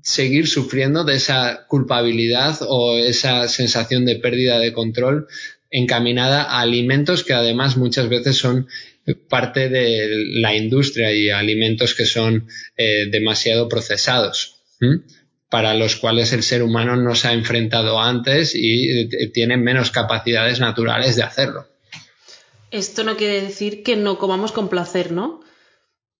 seguir 0.03 0.47
sufriendo 0.47 1.03
de 1.03 1.15
esa 1.15 1.65
culpabilidad 1.67 2.57
o 2.61 2.97
esa 2.97 3.47
sensación 3.47 4.05
de 4.05 4.15
pérdida 4.15 4.59
de 4.59 4.73
control 4.73 5.27
encaminada 5.69 6.43
a 6.43 6.61
alimentos 6.61 7.23
que 7.23 7.33
además 7.33 7.77
muchas 7.77 8.09
veces 8.09 8.37
son 8.37 8.67
parte 9.29 9.69
de 9.69 10.07
la 10.33 10.55
industria 10.55 11.13
y 11.13 11.29
alimentos 11.29 11.95
que 11.95 12.05
son 12.05 12.47
eh, 12.75 13.09
demasiado 13.09 13.69
procesados. 13.69 14.55
para 15.49 15.73
los 15.73 15.95
cuales 15.95 16.33
el 16.33 16.43
ser 16.43 16.61
humano 16.61 16.97
no 16.97 17.15
se 17.15 17.29
ha 17.29 17.33
enfrentado 17.33 18.01
antes 18.01 18.53
y 18.53 18.99
eh, 18.99 19.31
tiene 19.33 19.55
menos 19.55 19.91
capacidades 19.91 20.59
naturales 20.59 21.15
de 21.15 21.23
hacerlo. 21.23 21.67
Esto 22.69 23.05
no 23.05 23.15
quiere 23.15 23.41
decir 23.41 23.81
que 23.81 23.95
no 23.95 24.17
comamos 24.17 24.51
con 24.51 24.67
placer, 24.67 25.13
¿no? 25.13 25.41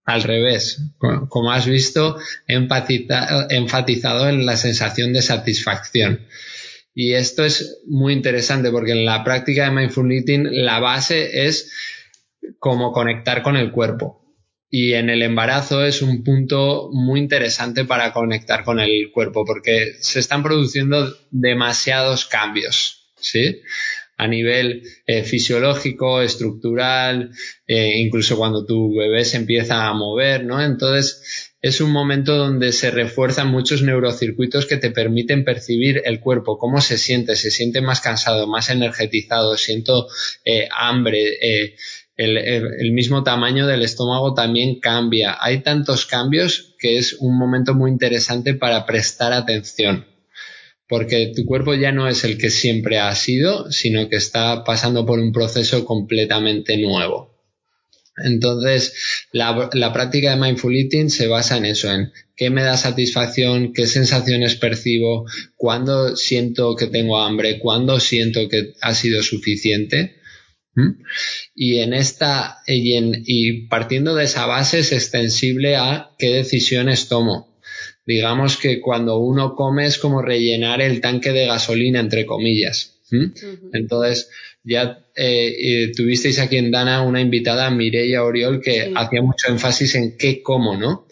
Al 0.07 0.23
revés, 0.23 0.81
como 1.27 1.51
has 1.51 1.67
visto, 1.67 2.17
he 2.47 2.55
enfatizado 2.55 4.29
en 4.29 4.45
la 4.45 4.55
sensación 4.55 5.11
de 5.11 5.21
satisfacción. 5.21 6.25
Y 6.93 7.11
esto 7.13 7.43
es 7.43 7.81
muy 7.85 8.13
interesante 8.13 8.71
porque 8.71 8.93
en 8.93 9.03
la 9.03 9.25
práctica 9.25 9.65
de 9.65 9.71
mindful 9.71 10.09
la 10.51 10.79
base 10.79 11.45
es 11.45 11.73
cómo 12.57 12.93
conectar 12.93 13.43
con 13.43 13.57
el 13.57 13.69
cuerpo. 13.69 14.23
Y 14.69 14.93
en 14.93 15.09
el 15.09 15.23
embarazo 15.23 15.83
es 15.83 16.01
un 16.01 16.23
punto 16.23 16.89
muy 16.93 17.19
interesante 17.19 17.83
para 17.83 18.13
conectar 18.13 18.63
con 18.63 18.79
el 18.79 19.11
cuerpo 19.11 19.43
porque 19.43 19.97
se 19.99 20.21
están 20.21 20.41
produciendo 20.41 21.17
demasiados 21.31 22.25
cambios, 22.25 23.11
¿sí? 23.19 23.61
A 24.17 24.27
nivel 24.27 24.83
eh, 25.05 25.23
fisiológico, 25.23 26.21
estructural, 26.21 27.31
eh, 27.67 27.99
incluso 27.99 28.35
cuando 28.35 28.65
tu 28.65 28.95
bebé 28.95 29.23
se 29.23 29.37
empieza 29.37 29.87
a 29.87 29.93
mover, 29.93 30.43
¿no? 30.43 30.61
Entonces, 30.61 31.53
es 31.61 31.81
un 31.81 31.91
momento 31.91 32.35
donde 32.35 32.71
se 32.71 32.89
refuerzan 32.89 33.49
muchos 33.49 33.83
neurocircuitos 33.83 34.65
que 34.65 34.77
te 34.77 34.89
permiten 34.89 35.45
percibir 35.45 36.01
el 36.05 36.19
cuerpo, 36.19 36.57
cómo 36.57 36.81
se 36.81 36.97
siente, 36.97 37.35
se 37.35 37.51
siente 37.51 37.81
más 37.81 38.01
cansado, 38.01 38.47
más 38.47 38.69
energetizado, 38.71 39.55
siento 39.55 40.07
eh, 40.43 40.67
hambre, 40.75 41.37
el, 42.15 42.37
el, 42.37 42.91
mismo 42.93 43.23
tamaño 43.23 43.67
del 43.67 43.83
estómago 43.83 44.33
también 44.33 44.79
cambia. 44.79 45.37
Hay 45.39 45.61
tantos 45.61 46.07
cambios 46.07 46.75
que 46.79 46.97
es 46.97 47.13
un 47.13 47.37
momento 47.37 47.75
muy 47.75 47.91
interesante 47.91 48.55
para 48.55 48.87
prestar 48.87 49.33
atención 49.33 50.16
porque 50.87 51.33
tu 51.35 51.45
cuerpo 51.45 51.73
ya 51.73 51.91
no 51.91 52.07
es 52.07 52.23
el 52.23 52.37
que 52.37 52.49
siempre 52.49 52.99
ha 52.99 53.13
sido, 53.15 53.71
sino 53.71 54.07
que 54.09 54.15
está 54.15 54.63
pasando 54.63 55.05
por 55.05 55.19
un 55.19 55.31
proceso 55.31 55.85
completamente 55.85 56.77
nuevo. 56.77 57.35
Entonces, 58.17 58.93
la, 59.31 59.69
práctica 59.93 60.31
de 60.31 60.41
mindful 60.41 60.75
eating 60.75 61.09
se 61.09 61.27
basa 61.27 61.57
en 61.57 61.65
eso, 61.65 61.91
en 61.93 62.11
qué 62.35 62.49
me 62.49 62.63
da 62.63 62.75
satisfacción, 62.75 63.73
qué 63.73 63.85
sensaciones 63.85 64.55
percibo, 64.55 65.25
cuándo 65.55 66.15
siento 66.15 66.75
que 66.75 66.87
tengo 66.87 67.19
hambre, 67.19 67.59
cuándo 67.59 67.99
siento 67.99 68.49
que 68.49 68.73
ha 68.81 68.95
sido 68.95 69.21
suficiente. 69.21 70.15
Y 71.55 71.79
en 71.79 71.93
esta, 71.93 72.59
y, 72.67 72.93
y 73.25 73.67
partiendo 73.67 74.13
de 74.13 74.25
esa 74.25 74.45
base 74.45 74.79
es 74.79 74.91
extensible 74.91 75.75
a 75.75 76.11
qué 76.19 76.33
decisiones 76.33 77.07
tomo 77.07 77.56
digamos 78.07 78.57
que 78.57 78.79
cuando 78.79 79.19
uno 79.19 79.53
come 79.53 79.85
es 79.85 79.99
como 79.99 80.21
rellenar 80.21 80.81
el 80.81 81.01
tanque 81.01 81.33
de 81.33 81.45
gasolina, 81.45 81.99
entre 81.99 82.25
comillas. 82.25 83.01
Entonces, 83.73 84.29
ya 84.63 85.05
eh, 85.15 85.91
tuvisteis 85.95 86.39
aquí 86.39 86.57
en 86.57 86.71
Dana 86.71 87.01
una 87.01 87.21
invitada, 87.21 87.69
Mireia 87.69 88.23
Oriol, 88.23 88.61
que 88.61 88.91
hacía 88.95 89.21
mucho 89.21 89.49
énfasis 89.49 89.95
en 89.95 90.17
qué 90.17 90.41
como, 90.41 90.77
¿no? 90.77 91.05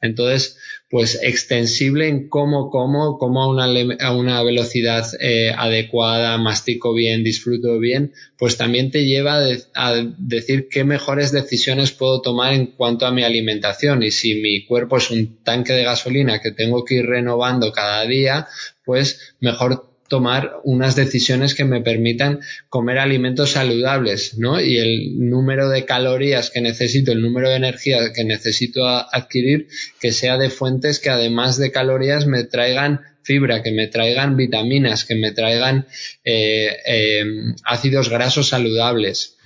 Entonces, 0.00 0.58
pues 0.90 1.20
extensible 1.22 2.08
en 2.08 2.28
cómo 2.28 2.68
como, 2.68 3.16
cómo 3.16 3.44
a 3.44 3.48
una, 3.48 3.94
a 4.00 4.12
una 4.12 4.42
velocidad 4.42 5.06
eh, 5.20 5.52
adecuada, 5.56 6.36
mastico 6.36 6.92
bien, 6.92 7.22
disfruto 7.22 7.78
bien, 7.78 8.12
pues 8.36 8.56
también 8.56 8.90
te 8.90 9.06
lleva 9.06 9.40
a, 9.74 9.94
decir 10.18 10.66
qué 10.68 10.82
mejores 10.82 11.30
decisiones 11.30 11.92
puedo 11.92 12.20
tomar 12.20 12.54
en 12.54 12.66
cuanto 12.66 13.06
a 13.06 13.12
mi 13.12 13.22
alimentación. 13.22 14.02
Y 14.02 14.10
si 14.10 14.34
mi 14.42 14.66
cuerpo 14.66 14.96
es 14.96 15.12
un 15.12 15.44
tanque 15.44 15.74
de 15.74 15.84
gasolina 15.84 16.40
que 16.40 16.50
tengo 16.50 16.84
que 16.84 16.96
ir 16.96 17.06
renovando 17.06 17.70
cada 17.70 18.04
día, 18.04 18.48
pues 18.84 19.36
mejor 19.38 19.89
tomar 20.10 20.56
unas 20.64 20.96
decisiones 20.96 21.54
que 21.54 21.64
me 21.64 21.80
permitan 21.80 22.40
comer 22.68 22.98
alimentos 22.98 23.52
saludables, 23.52 24.36
¿no? 24.38 24.60
Y 24.60 24.76
el 24.76 25.30
número 25.30 25.68
de 25.68 25.84
calorías 25.84 26.50
que 26.50 26.60
necesito, 26.60 27.12
el 27.12 27.22
número 27.22 27.48
de 27.48 27.56
energía 27.56 28.12
que 28.12 28.24
necesito 28.24 28.84
adquirir, 28.86 29.68
que 30.00 30.10
sea 30.10 30.36
de 30.36 30.50
fuentes 30.50 30.98
que 30.98 31.10
además 31.10 31.58
de 31.58 31.70
calorías 31.70 32.26
me 32.26 32.42
traigan 32.42 33.02
fibra, 33.22 33.62
que 33.62 33.70
me 33.70 33.86
traigan 33.86 34.36
vitaminas, 34.36 35.04
que 35.04 35.14
me 35.14 35.30
traigan 35.30 35.86
eh, 36.24 36.76
eh, 36.84 37.24
ácidos 37.64 38.08
grasos 38.08 38.48
saludables. 38.48 39.36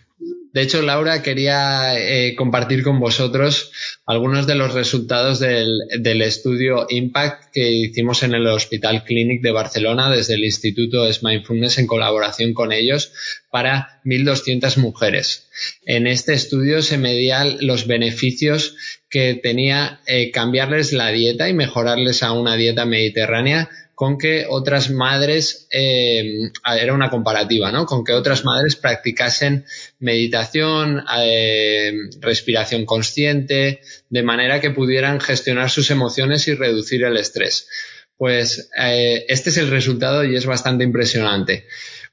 De 0.54 0.62
hecho, 0.62 0.82
Laura, 0.82 1.20
quería 1.20 1.98
eh, 1.98 2.37
compartir 2.37 2.84
con 2.84 3.00
vosotros 3.00 3.72
algunos 4.06 4.46
de 4.46 4.54
los 4.54 4.72
resultados 4.72 5.40
del, 5.40 6.22
estudio 6.22 6.87
Impact 6.88 7.50
que 7.52 7.72
hicimos 7.72 8.22
en 8.22 8.34
el 8.34 8.46
Hospital 8.46 9.02
Clinic 9.02 9.42
de 9.42 9.50
Barcelona 9.50 10.14
desde 10.14 10.34
el 10.34 10.44
Instituto 10.44 11.08
Mindfulness 11.22 11.78
en 11.78 11.88
colaboración 11.88 12.54
con 12.54 12.70
ellos 12.70 13.12
para 13.50 14.00
1.200 14.04 14.76
mujeres. 14.76 15.48
En 15.87 16.06
este 16.06 16.34
estudio 16.34 16.82
se 16.82 16.98
medían 16.98 17.56
los 17.60 17.88
beneficios 17.88 18.76
que 19.10 19.34
tenía 19.34 20.00
eh, 20.06 20.30
cambiarles 20.30 20.92
la 20.92 21.10
dieta 21.10 21.48
y 21.48 21.52
mejorarles 21.52 22.22
a 22.22 22.30
una 22.30 22.54
dieta 22.56 22.84
mediterránea 22.84 23.68
con 23.94 24.18
que 24.18 24.46
otras 24.48 24.90
madres, 24.90 25.68
eh, 25.70 26.50
era 26.78 26.94
una 26.94 27.11
comparativa, 27.11 27.70
¿no? 27.70 27.87
Con 27.87 28.04
que 28.04 28.12
otras 28.12 28.44
madres 28.44 28.76
practicasen 28.76 29.64
meditación, 30.00 31.04
eh, 31.16 31.92
respiración 32.20 32.87
consciente, 32.87 33.80
de 34.09 34.22
manera 34.22 34.61
que 34.61 34.70
pudieran 34.70 35.20
gestionar 35.20 35.70
sus 35.70 35.90
emociones 35.90 36.48
y 36.48 36.54
reducir 36.54 37.04
el 37.04 37.16
estrés. 37.16 37.68
Pues 38.16 38.70
eh, 38.80 39.24
este 39.28 39.50
es 39.50 39.59
el 39.59 39.70
resultado 39.70 40.24
y 40.24 40.35
es 40.35 40.46
bastante 40.46 40.85
impresionante. 40.85 41.66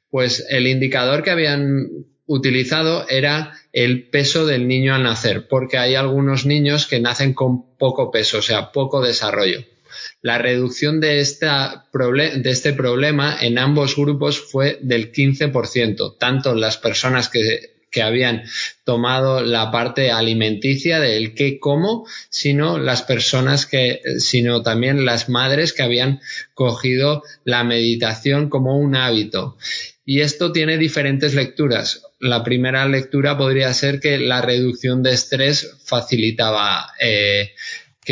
Pues 0.10 0.46
el 0.50 0.68
indicador 0.68 1.24
que 1.24 1.32
habían 1.32 1.88
utilizado 2.28 3.08
era 3.10 3.54
el 3.74 4.10
peso 4.10 4.46
del 4.46 4.68
niño 4.68 4.94
al 4.94 5.04
nacer, 5.04 5.48
porque 5.48 5.78
hay 5.78 5.96
algunos 5.96 6.46
niños 6.46 6.86
que 6.86 7.00
nacen 7.00 7.34
con 7.34 7.76
poco 7.78 8.12
peso, 8.12 8.40
o 8.40 8.42
sea, 8.42 8.72
poco 8.72 9.02
desarrollo. 9.02 9.64
La 10.22 10.38
reducción 10.38 11.00
de, 11.00 11.20
esta 11.20 11.86
de 11.94 12.50
este 12.50 12.74
problema 12.74 13.38
en 13.40 13.58
ambos 13.58 13.96
grupos 13.96 14.40
fue 14.40 14.80
del 14.82 15.12
15%, 15.12 16.18
tanto 16.18 16.56
las 16.56 16.78
personas 16.78 17.30
que 17.30 17.72
que 17.92 18.02
habían 18.02 18.44
tomado 18.86 19.42
la 19.42 19.70
parte 19.70 20.12
alimenticia 20.12 21.00
del 21.00 21.36
qué 21.36 21.60
como, 21.60 22.08
sino 22.30 22.80
las 22.80 23.04
personas 23.04 23.66
que, 23.66 24.02
sino 24.18 24.64
también 24.64 25.06
las 25.06 25.30
madres 25.30 25.74
que 25.74 25.84
habían 25.84 26.22
cogido 26.54 27.22
la 27.44 27.64
meditación 27.64 28.50
como 28.50 28.78
un 28.78 28.96
hábito. 28.96 29.58
Y 30.06 30.22
esto 30.22 30.52
tiene 30.52 30.78
diferentes 30.78 31.36
lecturas. 31.36 32.04
La 32.20 32.44
primera 32.44 32.88
lectura 32.88 33.38
podría 33.38 33.74
ser 33.74 34.00
que 34.00 34.18
la 34.18 34.42
reducción 34.42 35.04
de 35.04 35.12
estrés 35.12 35.76
facilitaba 35.84 36.92
eh, 37.00 37.52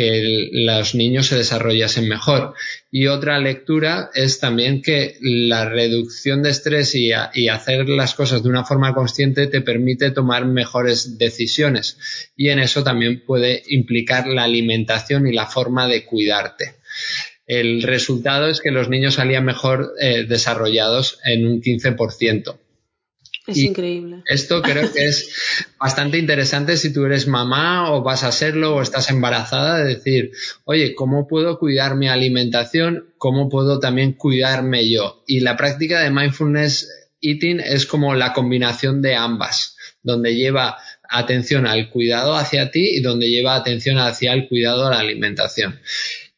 que 0.00 0.48
los 0.50 0.94
niños 0.94 1.26
se 1.26 1.36
desarrollasen 1.36 2.08
mejor. 2.08 2.54
Y 2.90 3.08
otra 3.08 3.38
lectura 3.38 4.08
es 4.14 4.40
también 4.40 4.80
que 4.80 5.18
la 5.20 5.68
reducción 5.68 6.42
de 6.42 6.48
estrés 6.48 6.94
y, 6.94 7.12
hacer 7.12 7.86
las 7.86 8.14
cosas 8.14 8.42
de 8.42 8.48
una 8.48 8.64
forma 8.64 8.94
consciente 8.94 9.46
te 9.46 9.60
permite 9.60 10.10
tomar 10.10 10.46
mejores 10.46 11.18
decisiones. 11.18 11.98
Y 12.34 12.48
en 12.48 12.60
eso 12.60 12.82
también 12.82 13.22
puede 13.26 13.62
implicar 13.68 14.26
la 14.26 14.44
alimentación 14.44 15.26
y 15.26 15.34
la 15.34 15.44
forma 15.44 15.86
de 15.86 16.06
cuidarte. 16.06 16.76
El 17.46 17.82
resultado 17.82 18.48
es 18.48 18.62
que 18.62 18.70
los 18.70 18.88
niños 18.88 19.16
salían 19.16 19.44
mejor 19.44 19.92
eh, 20.00 20.24
desarrollados 20.26 21.18
en 21.26 21.46
un 21.46 21.60
15%. 21.60 22.56
Es 23.46 23.58
increíble. 23.58 24.22
Esto 24.26 24.62
creo 24.62 24.92
que 24.92 25.06
es 25.06 25.30
bastante 25.78 26.18
interesante 26.18 26.76
si 26.76 26.92
tú 26.92 27.04
eres 27.04 27.26
mamá 27.26 27.92
o 27.92 28.02
vas 28.02 28.22
a 28.22 28.32
serlo 28.32 28.76
o 28.76 28.82
estás 28.82 29.10
embarazada, 29.10 29.78
de 29.78 29.94
decir, 29.94 30.32
oye, 30.64 30.94
¿cómo 30.94 31.26
puedo 31.26 31.58
cuidar 31.58 31.96
mi 31.96 32.08
alimentación? 32.08 33.12
¿Cómo 33.16 33.48
puedo 33.48 33.80
también 33.80 34.12
cuidarme 34.12 34.88
yo? 34.90 35.24
Y 35.26 35.40
la 35.40 35.56
práctica 35.56 36.00
de 36.00 36.10
mindfulness 36.10 36.88
eating 37.20 37.60
es 37.60 37.86
como 37.86 38.14
la 38.14 38.32
combinación 38.32 39.02
de 39.02 39.16
ambas, 39.16 39.76
donde 40.02 40.34
lleva 40.34 40.76
atención 41.08 41.66
al 41.66 41.90
cuidado 41.90 42.36
hacia 42.36 42.70
ti 42.70 42.96
y 42.96 43.00
donde 43.00 43.28
lleva 43.28 43.56
atención 43.56 43.98
hacia 43.98 44.32
el 44.32 44.48
cuidado 44.48 44.86
a 44.86 44.90
la 44.90 45.00
alimentación 45.00 45.80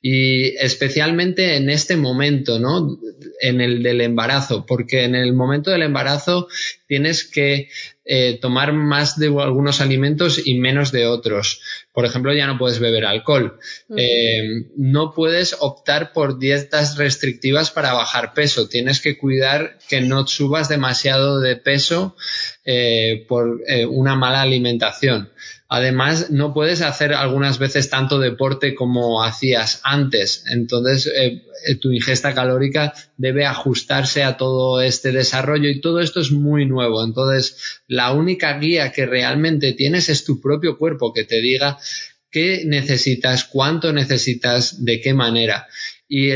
y 0.04 0.56
especialmente 0.56 1.56
en 1.56 1.70
este 1.70 1.96
momento, 1.96 2.58
¿no? 2.58 2.98
En 3.40 3.60
el 3.60 3.84
del 3.84 4.00
embarazo, 4.00 4.66
porque 4.66 5.04
en 5.04 5.14
el 5.14 5.32
momento 5.32 5.70
del 5.70 5.82
embarazo 5.82 6.48
tienes 6.88 7.24
que 7.24 7.68
eh, 8.04 8.36
tomar 8.40 8.72
más 8.72 9.16
de 9.16 9.28
algunos 9.28 9.80
alimentos 9.80 10.44
y 10.44 10.58
menos 10.58 10.90
de 10.90 11.06
otros. 11.06 11.60
Por 11.92 12.04
ejemplo, 12.04 12.34
ya 12.34 12.48
no 12.48 12.58
puedes 12.58 12.80
beber 12.80 13.04
alcohol. 13.04 13.60
Eh, 13.96 14.66
no 14.76 15.12
puedes 15.14 15.56
optar 15.60 16.12
por 16.12 16.40
dietas 16.40 16.96
restrictivas 16.96 17.70
para 17.70 17.92
bajar 17.92 18.34
peso. 18.34 18.68
Tienes 18.68 19.00
que 19.00 19.16
cuidar 19.16 19.78
que 19.92 20.00
no 20.00 20.26
subas 20.26 20.70
demasiado 20.70 21.38
de 21.38 21.56
peso 21.56 22.16
eh, 22.64 23.26
por 23.28 23.60
una 23.90 24.16
mala 24.16 24.40
alimentación. 24.40 25.28
Además, 25.74 26.30
no 26.30 26.52
puedes 26.52 26.82
hacer 26.82 27.14
algunas 27.14 27.58
veces 27.58 27.88
tanto 27.88 28.18
deporte 28.18 28.74
como 28.74 29.24
hacías 29.24 29.80
antes. 29.84 30.44
Entonces, 30.46 31.06
eh, 31.06 31.44
eh, 31.66 31.76
tu 31.76 31.92
ingesta 31.92 32.34
calórica 32.34 32.92
debe 33.16 33.46
ajustarse 33.46 34.22
a 34.22 34.36
todo 34.36 34.82
este 34.82 35.12
desarrollo 35.12 35.70
y 35.70 35.80
todo 35.80 36.00
esto 36.00 36.20
es 36.20 36.30
muy 36.30 36.66
nuevo. 36.66 37.02
Entonces, 37.02 37.80
la 37.86 38.12
única 38.12 38.58
guía 38.58 38.92
que 38.92 39.06
realmente 39.06 39.72
tienes 39.72 40.10
es 40.10 40.24
tu 40.24 40.42
propio 40.42 40.76
cuerpo 40.76 41.14
que 41.14 41.24
te 41.24 41.40
diga 41.40 41.78
qué 42.30 42.64
necesitas, 42.66 43.44
cuánto 43.44 43.94
necesitas, 43.94 44.84
de 44.84 45.00
qué 45.00 45.14
manera. 45.14 45.68
Y, 46.14 46.30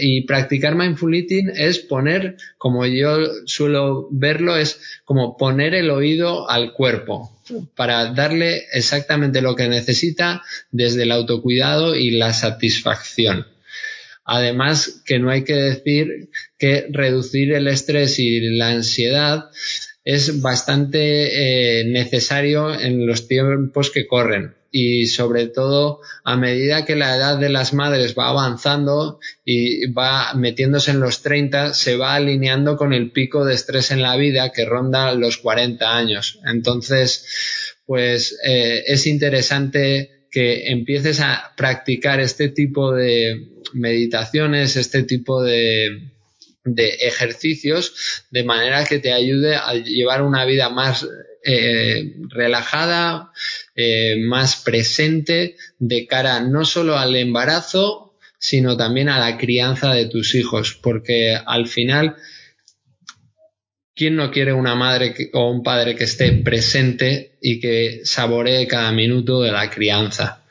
y 0.00 0.20
practicar 0.20 0.76
mindful 0.76 1.12
eating 1.12 1.50
es 1.52 1.80
poner, 1.80 2.36
como 2.58 2.86
yo 2.86 3.18
suelo 3.44 4.06
verlo, 4.12 4.56
es 4.56 4.80
como 5.04 5.36
poner 5.36 5.74
el 5.74 5.90
oído 5.90 6.48
al 6.48 6.72
cuerpo 6.74 7.36
para 7.74 8.12
darle 8.12 8.66
exactamente 8.72 9.42
lo 9.42 9.56
que 9.56 9.66
necesita 9.66 10.42
desde 10.70 11.02
el 11.02 11.10
autocuidado 11.10 11.96
y 11.96 12.12
la 12.12 12.32
satisfacción. 12.32 13.48
Además, 14.24 15.02
que 15.04 15.18
no 15.18 15.30
hay 15.30 15.42
que 15.42 15.54
decir 15.54 16.28
que 16.56 16.86
reducir 16.92 17.52
el 17.52 17.66
estrés 17.66 18.20
y 18.20 18.38
la 18.50 18.68
ansiedad 18.68 19.46
es 20.04 20.40
bastante 20.40 21.80
eh, 21.80 21.84
necesario 21.84 22.78
en 22.78 23.08
los 23.08 23.26
tiempos 23.26 23.90
que 23.90 24.06
corren 24.06 24.55
y 24.70 25.06
sobre 25.06 25.46
todo 25.46 26.00
a 26.24 26.36
medida 26.36 26.84
que 26.84 26.96
la 26.96 27.16
edad 27.16 27.38
de 27.38 27.48
las 27.48 27.72
madres 27.72 28.14
va 28.18 28.28
avanzando 28.28 29.20
y 29.44 29.90
va 29.92 30.34
metiéndose 30.34 30.90
en 30.90 31.00
los 31.00 31.22
30, 31.22 31.74
se 31.74 31.96
va 31.96 32.14
alineando 32.14 32.76
con 32.76 32.92
el 32.92 33.12
pico 33.12 33.44
de 33.44 33.54
estrés 33.54 33.90
en 33.90 34.02
la 34.02 34.16
vida 34.16 34.52
que 34.52 34.64
ronda 34.64 35.12
los 35.14 35.38
40 35.38 35.96
años. 35.96 36.40
Entonces, 36.46 37.26
pues 37.86 38.38
eh, 38.46 38.84
es 38.86 39.06
interesante 39.06 40.26
que 40.30 40.68
empieces 40.68 41.20
a 41.20 41.54
practicar 41.56 42.20
este 42.20 42.48
tipo 42.48 42.92
de 42.92 43.48
meditaciones, 43.72 44.76
este 44.76 45.02
tipo 45.02 45.42
de, 45.42 46.10
de 46.66 46.88
ejercicios 47.00 48.24
de 48.30 48.44
manera 48.44 48.84
que 48.84 48.98
te 48.98 49.12
ayude 49.12 49.56
a 49.56 49.72
llevar 49.74 50.22
una 50.22 50.44
vida 50.44 50.68
más 50.68 51.06
eh, 51.44 52.16
relajada, 52.28 53.30
eh, 53.76 54.16
más 54.18 54.56
presente 54.56 55.56
de 55.78 56.06
cara 56.06 56.40
no 56.40 56.64
solo 56.64 56.96
al 56.96 57.14
embarazo, 57.14 58.14
sino 58.38 58.76
también 58.76 59.08
a 59.08 59.18
la 59.18 59.36
crianza 59.36 59.92
de 59.92 60.06
tus 60.06 60.34
hijos, 60.34 60.78
porque 60.82 61.36
al 61.44 61.66
final, 61.66 62.16
¿quién 63.94 64.16
no 64.16 64.30
quiere 64.30 64.52
una 64.52 64.74
madre 64.74 65.14
o 65.34 65.50
un 65.50 65.62
padre 65.62 65.94
que 65.94 66.04
esté 66.04 66.32
presente 66.32 67.36
y 67.42 67.60
que 67.60 68.00
saboree 68.04 68.66
cada 68.66 68.92
minuto 68.92 69.42
de 69.42 69.52
la 69.52 69.68
crianza? 69.68 70.42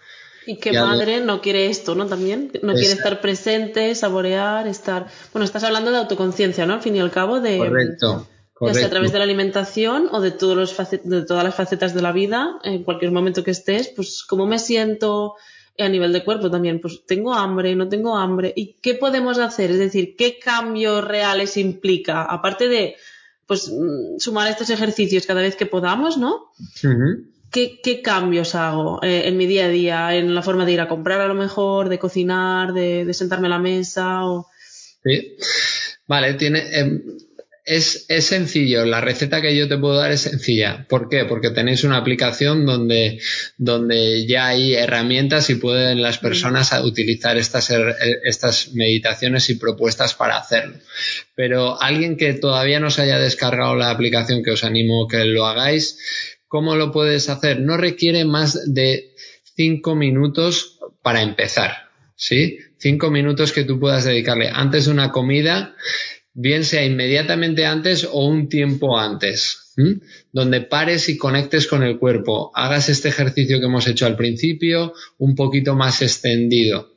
Y 0.47 0.57
qué 0.57 0.73
madre 0.73 1.21
no 1.21 1.41
quiere 1.41 1.67
esto, 1.67 1.95
¿no? 1.95 2.05
También 2.05 2.51
no 2.61 2.73
quiere 2.73 2.93
estar 2.93 3.19
presente, 3.19 3.95
saborear, 3.95 4.67
estar. 4.67 5.07
Bueno, 5.33 5.43
estás 5.43 5.63
hablando 5.63 5.89
de 5.89 5.97
autoconciencia, 5.97 6.67
¿no? 6.67 6.73
Al 6.75 6.81
fin 6.83 6.95
y 6.95 6.99
al 6.99 7.09
cabo, 7.09 7.39
de. 7.39 7.57
Correcto. 7.57 8.27
Ya 8.61 8.73
sea 8.73 8.87
a 8.87 8.89
través 8.89 9.11
de 9.11 9.17
la 9.17 9.25
alimentación 9.25 10.07
o 10.11 10.21
de, 10.21 10.31
todos 10.31 10.55
los 10.55 10.75
de 11.03 11.25
todas 11.25 11.43
las 11.43 11.55
facetas 11.55 11.93
de 11.93 12.01
la 12.01 12.13
vida, 12.13 12.57
en 12.63 12.83
cualquier 12.83 13.11
momento 13.11 13.43
que 13.43 13.51
estés, 13.51 13.89
pues 13.89 14.23
cómo 14.23 14.47
me 14.47 14.59
siento 14.59 15.35
a 15.77 15.89
nivel 15.89 16.13
de 16.13 16.23
cuerpo 16.23 16.49
también, 16.49 16.79
pues 16.79 17.05
tengo 17.05 17.33
hambre, 17.33 17.75
no 17.75 17.89
tengo 17.89 18.15
hambre, 18.15 18.53
y 18.55 18.75
qué 18.81 18.93
podemos 18.93 19.39
hacer, 19.39 19.71
es 19.71 19.79
decir, 19.79 20.15
qué 20.15 20.39
cambios 20.39 21.05
reales 21.05 21.57
implica, 21.57 22.23
aparte 22.23 22.69
de 22.69 22.95
pues 23.45 23.69
mm, 23.69 24.19
sumar 24.19 24.49
estos 24.49 24.69
ejercicios 24.69 25.25
cada 25.25 25.41
vez 25.41 25.55
que 25.55 25.65
podamos, 25.65 26.17
¿no? 26.17 26.51
¿Qué, 27.51 28.01
cambios 28.01 28.55
hago 28.55 29.01
eh, 29.03 29.23
en 29.25 29.37
mi 29.37 29.45
día 29.45 29.65
a 29.65 29.69
día, 29.69 30.15
en 30.15 30.33
la 30.33 30.41
forma 30.41 30.65
de 30.65 30.73
ir 30.73 30.81
a 30.81 30.87
comprar 30.87 31.21
a 31.21 31.27
lo 31.27 31.35
mejor, 31.35 31.89
de 31.89 31.99
cocinar, 31.99 32.73
de, 32.73 33.13
sentarme 33.13 33.47
a 33.47 33.51
la 33.51 33.59
mesa? 33.59 34.25
O... 34.25 34.47
Sí. 35.03 35.37
Vale, 36.07 36.33
tiene, 36.33 36.77
em, 36.77 37.01
es, 37.65 38.05
es, 38.09 38.25
sencillo, 38.27 38.85
la 38.85 39.01
receta 39.01 39.41
que 39.41 39.55
yo 39.55 39.67
te 39.67 39.77
puedo 39.77 39.95
dar 39.95 40.11
es 40.11 40.21
sencilla. 40.21 40.85
¿Por 40.87 41.09
qué? 41.09 41.25
Porque 41.25 41.49
tenéis 41.49 41.83
una 41.83 41.97
aplicación 41.97 42.63
donde, 42.63 43.19
donde 43.57 44.27
ya 44.27 44.47
hay 44.47 44.75
herramientas 44.75 45.49
y 45.49 45.55
pueden 45.55 46.03
las 46.03 46.19
personas 46.19 46.71
utilizar 46.83 47.37
estas, 47.37 47.73
estas 48.23 48.73
meditaciones 48.73 49.49
y 49.49 49.55
propuestas 49.55 50.13
para 50.13 50.37
hacerlo. 50.37 50.77
Pero 51.33 51.81
alguien 51.81 52.17
que 52.17 52.33
todavía 52.33 52.79
no 52.79 52.91
se 52.91 53.01
haya 53.01 53.17
descargado 53.17 53.75
la 53.75 53.89
aplicación, 53.89 54.43
que 54.43 54.51
os 54.51 54.63
animo 54.63 55.07
que 55.07 55.25
lo 55.25 55.47
hagáis, 55.47 55.97
¿cómo 56.47 56.75
lo 56.75 56.91
puedes 56.91 57.29
hacer? 57.29 57.59
No 57.59 57.77
requiere 57.77 58.25
más 58.25 58.73
de 58.73 59.15
cinco 59.55 59.95
minutos 59.95 60.77
para 61.01 61.23
empezar. 61.23 61.85
¿Sí? 62.15 62.59
Cinco 62.77 63.09
minutos 63.09 63.51
que 63.51 63.65
tú 63.65 63.79
puedas 63.79 64.05
dedicarle 64.05 64.49
antes 64.53 64.85
de 64.85 64.91
una 64.91 65.11
comida 65.11 65.75
bien 66.35 66.65
sea 66.65 66.85
inmediatamente 66.85 67.65
antes 67.65 68.03
o 68.03 68.27
un 68.27 68.49
tiempo 68.49 68.99
antes, 68.99 69.73
donde 70.31 70.61
pares 70.61 71.09
y 71.09 71.17
conectes 71.17 71.65
con 71.65 71.81
el 71.81 71.97
cuerpo, 71.97 72.51
hagas 72.53 72.89
este 72.89 73.09
ejercicio 73.09 73.59
que 73.59 73.65
hemos 73.65 73.87
hecho 73.87 74.05
al 74.05 74.17
principio 74.17 74.93
un 75.17 75.33
poquito 75.33 75.75
más 75.75 76.01
extendido. 76.01 76.91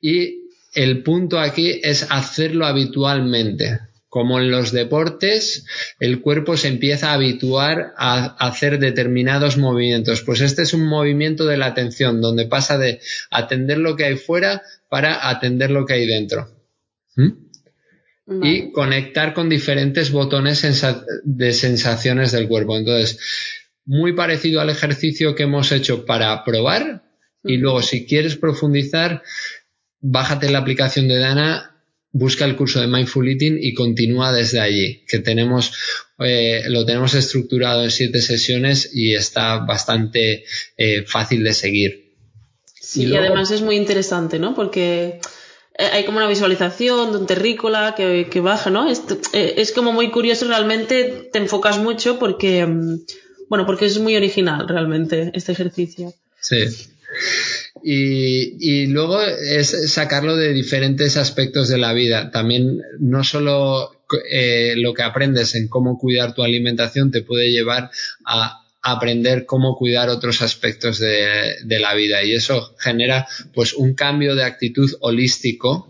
Y 0.00 0.50
el 0.74 1.02
punto 1.02 1.40
aquí 1.40 1.80
es 1.82 2.06
hacerlo 2.10 2.66
habitualmente. 2.66 3.80
Como 4.08 4.38
en 4.38 4.50
los 4.50 4.72
deportes, 4.72 5.64
el 5.98 6.20
cuerpo 6.20 6.58
se 6.58 6.68
empieza 6.68 7.10
a 7.10 7.14
habituar 7.14 7.94
a 7.96 8.26
hacer 8.46 8.78
determinados 8.78 9.56
movimientos. 9.56 10.20
Pues 10.20 10.42
este 10.42 10.62
es 10.62 10.74
un 10.74 10.84
movimiento 10.84 11.46
de 11.46 11.56
la 11.56 11.66
atención, 11.66 12.20
donde 12.20 12.44
pasa 12.44 12.76
de 12.76 13.00
atender 13.30 13.78
lo 13.78 13.96
que 13.96 14.04
hay 14.04 14.16
fuera 14.16 14.60
para 14.90 15.30
atender 15.30 15.70
lo 15.70 15.86
que 15.86 15.94
hay 15.94 16.06
dentro 16.06 16.50
y 18.26 18.70
conectar 18.72 19.34
con 19.34 19.48
diferentes 19.48 20.12
botones 20.12 20.64
de 21.24 21.52
sensaciones 21.52 22.32
del 22.32 22.48
cuerpo. 22.48 22.76
Entonces, 22.76 23.18
muy 23.84 24.12
parecido 24.12 24.60
al 24.60 24.70
ejercicio 24.70 25.34
que 25.34 25.42
hemos 25.42 25.72
hecho 25.72 26.06
para 26.06 26.44
probar 26.44 27.02
y 27.44 27.56
luego 27.56 27.82
si 27.82 28.06
quieres 28.06 28.36
profundizar, 28.36 29.22
bájate 30.00 30.50
la 30.50 30.58
aplicación 30.58 31.08
de 31.08 31.18
Dana, 31.18 31.76
busca 32.12 32.44
el 32.44 32.56
curso 32.56 32.80
de 32.80 32.86
Mindful 32.86 33.28
Eating 33.28 33.58
y 33.60 33.74
continúa 33.74 34.32
desde 34.32 34.60
allí, 34.60 35.04
que 35.08 35.18
tenemos 35.18 35.72
eh, 36.18 36.62
lo 36.68 36.84
tenemos 36.84 37.14
estructurado 37.14 37.82
en 37.82 37.90
siete 37.90 38.20
sesiones 38.20 38.90
y 38.94 39.14
está 39.14 39.58
bastante 39.58 40.44
eh, 40.76 41.02
fácil 41.02 41.42
de 41.42 41.54
seguir. 41.54 42.12
Sí, 42.80 43.06
y, 43.06 43.16
además 43.16 43.50
es 43.50 43.62
muy 43.62 43.76
interesante, 43.76 44.38
¿no? 44.38 44.54
Porque 44.54 45.20
hay 45.78 46.04
como 46.04 46.18
una 46.18 46.28
visualización 46.28 47.12
de 47.12 47.18
un 47.18 47.26
terrícola 47.26 47.94
que, 47.96 48.28
que 48.30 48.40
baja, 48.40 48.70
¿no? 48.70 48.88
Es, 48.88 49.02
es, 49.32 49.72
como 49.72 49.92
muy 49.92 50.10
curioso, 50.10 50.46
realmente 50.46 51.30
te 51.32 51.38
enfocas 51.38 51.78
mucho 51.78 52.18
porque, 52.18 52.66
mm, 52.66 53.00
bueno, 53.48 53.66
porque 53.66 53.86
es 53.86 53.98
muy 53.98 54.16
original 54.16 54.68
realmente 54.68 55.30
este 55.34 55.52
ejercicio. 55.52 56.12
Sí. 56.40 56.64
Y, 57.84 58.86
luego 58.86 59.20
es 59.22 59.92
sacarlo 59.92 60.36
de 60.36 60.52
diferentes 60.52 61.16
aspectos 61.16 61.68
de 61.68 61.78
la 61.78 61.92
vida. 61.92 62.30
También 62.30 62.80
no 63.00 63.24
solo 63.24 64.02
eh, 64.30 64.74
lo 64.76 64.94
que 64.94 65.02
aprendes 65.02 65.54
en 65.54 65.68
cómo 65.68 65.98
cuidar 65.98 66.34
tu 66.34 66.42
alimentación 66.42 67.10
te 67.10 67.22
puede 67.22 67.50
llevar 67.50 67.90
a 68.24 68.61
aprender 68.82 69.46
cómo 69.46 69.76
cuidar 69.76 70.08
otros 70.08 70.42
aspectos 70.42 70.98
de, 70.98 71.56
la 71.80 71.94
vida 71.94 72.22
y 72.24 72.34
eso 72.34 72.74
genera 72.78 73.26
pues 73.54 73.74
un 73.74 73.94
cambio 73.94 74.34
de 74.34 74.44
actitud 74.44 74.90
holístico 75.00 75.88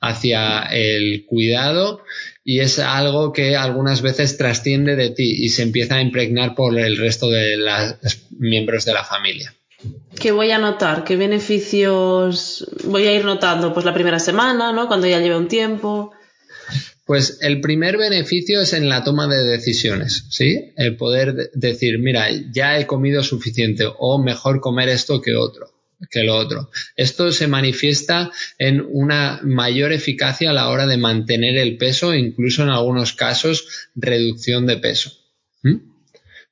hacia 0.00 0.62
el 0.70 1.24
cuidado 1.26 2.04
y 2.44 2.60
es 2.60 2.78
algo 2.78 3.32
que 3.32 3.56
algunas 3.56 4.00
veces 4.02 4.36
trasciende 4.36 4.94
de 4.94 5.10
ti 5.10 5.44
y 5.44 5.48
se 5.48 5.62
empieza 5.62 5.96
a 5.96 6.00
impregnar 6.00 6.54
por 6.54 6.78
el 6.78 6.96
resto 6.96 7.28
de 7.28 7.56
los 7.56 7.96
miembros 8.30 8.84
de 8.84 8.94
la 8.94 9.04
familia. 9.04 9.52
¿Qué 10.18 10.32
voy 10.32 10.50
a 10.50 10.58
notar? 10.58 11.04
¿Qué 11.04 11.16
beneficios 11.16 12.68
voy 12.84 13.06
a 13.06 13.14
ir 13.14 13.24
notando? 13.24 13.72
Pues 13.72 13.84
la 13.84 13.94
primera 13.94 14.18
semana, 14.18 14.72
¿no? 14.72 14.88
Cuando 14.88 15.06
ya 15.06 15.20
lleve 15.20 15.36
un 15.36 15.48
tiempo. 15.48 16.12
Pues 17.08 17.38
el 17.40 17.60
primer 17.60 17.96
beneficio 17.96 18.60
es 18.60 18.72
en 18.72 18.88
la 18.88 19.02
toma 19.02 19.26
de 19.26 19.42
decisiones, 19.42 20.26
¿sí? 20.28 20.72
El 20.76 20.96
poder 20.96 21.50
decir, 21.54 21.98
mira, 21.98 22.28
ya 22.52 22.78
he 22.78 22.86
comido 22.86 23.24
suficiente 23.24 23.84
o 23.98 24.22
mejor 24.22 24.60
comer 24.60 24.90
esto 24.90 25.20
que 25.20 25.34
otro 25.34 25.72
que 26.12 26.22
lo 26.22 26.36
otro. 26.36 26.70
Esto 26.94 27.32
se 27.32 27.48
manifiesta 27.48 28.30
en 28.56 28.86
una 28.88 29.40
mayor 29.42 29.92
eficacia 29.92 30.50
a 30.50 30.52
la 30.52 30.68
hora 30.68 30.86
de 30.86 30.96
mantener 30.96 31.56
el 31.56 31.76
peso 31.76 32.14
incluso 32.14 32.62
en 32.62 32.68
algunos 32.68 33.14
casos 33.14 33.88
reducción 33.96 34.66
de 34.66 34.76
peso 34.76 35.10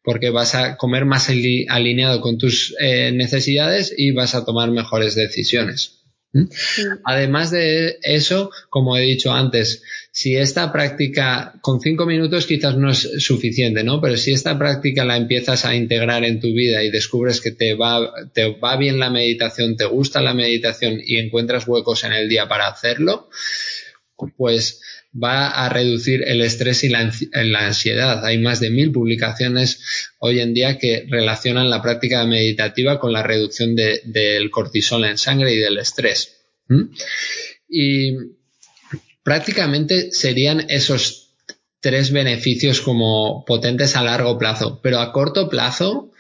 porque 0.07 0.31
vas 0.31 0.55
a 0.55 0.77
comer 0.77 1.05
más 1.05 1.29
alineado 1.29 2.21
con 2.21 2.39
tus 2.39 2.77
eh, 2.79 3.11
necesidades 3.11 3.93
y 3.95 4.13
vas 4.13 4.37
a 4.37 4.45
tomar 4.45 4.71
mejores 4.71 5.17
decisiones. 5.17 5.96
Además 7.05 7.51
de 7.51 7.99
eso, 8.03 8.51
como 8.69 8.97
he 8.97 9.03
dicho 9.03 9.33
antes, 9.33 9.83
si 10.11 10.35
esta 10.35 10.73
práctica 10.73 11.53
con 11.61 11.81
cinco 11.81 12.07
minutos 12.07 12.47
quizás 12.47 12.77
no 12.77 12.91
es 12.91 13.09
suficiente, 13.19 13.85
¿no? 13.85 14.01
Pero 14.01 14.17
si 14.17 14.33
esta 14.33 14.59
práctica 14.59 15.05
la 15.05 15.17
empiezas 15.17 15.65
a 15.65 15.75
integrar 15.75 16.25
en 16.25 16.41
tu 16.41 16.49
vida 16.49 16.83
y 16.83 16.91
descubres 16.91 17.41
que 17.41 17.51
te 17.51 17.75
va, 17.75 18.11
te 18.33 18.55
va 18.55 18.77
bien 18.77 18.99
la 18.99 19.11
meditación, 19.11 19.77
te 19.77 19.85
gusta 19.85 20.23
la 20.23 20.33
meditación 20.33 21.01
y 21.05 21.19
encuentras 21.19 21.69
huecos 21.69 22.05
en 22.05 22.13
el 22.15 22.29
día 22.29 22.49
para 22.49 22.69
hacerlo, 22.69 23.29
pues 24.37 24.81
va 25.13 25.49
a 25.49 25.69
reducir 25.69 26.23
el 26.27 26.41
estrés 26.43 26.85
y 26.85 26.89
la, 26.89 27.11
ansiedad. 27.61 28.25
Hay 28.25 28.39
más 28.39 28.61
de 28.61 28.71
mil 28.71 28.93
publicaciones 28.93 29.81
hoy 30.19 30.41
en 30.41 30.55
día 30.55 30.79
que 30.79 31.07
relacionan 31.09 31.71
la 31.71 31.83
práctica 31.83 32.25
meditativa 32.27 32.99
con 32.99 33.13
la 33.13 33.23
reducción 33.23 33.77
del 33.77 34.51
cortisol 34.51 35.05
en 35.05 35.19
sangre 35.19 35.55
y 35.55 35.59
del 35.59 35.79
estrés. 35.79 36.37
Y 37.69 38.15
prácticamente 39.23 40.13
serían 40.13 40.67
esos 40.69 41.35
tres 41.81 42.11
beneficios 42.11 42.81
como 42.81 43.45
potentes 43.45 43.97
a 43.97 44.03
largo 44.03 44.39
plazo, 44.39 44.81
pero 44.83 44.99
a 44.99 45.13
corto 45.13 45.49
plazo 45.49 46.11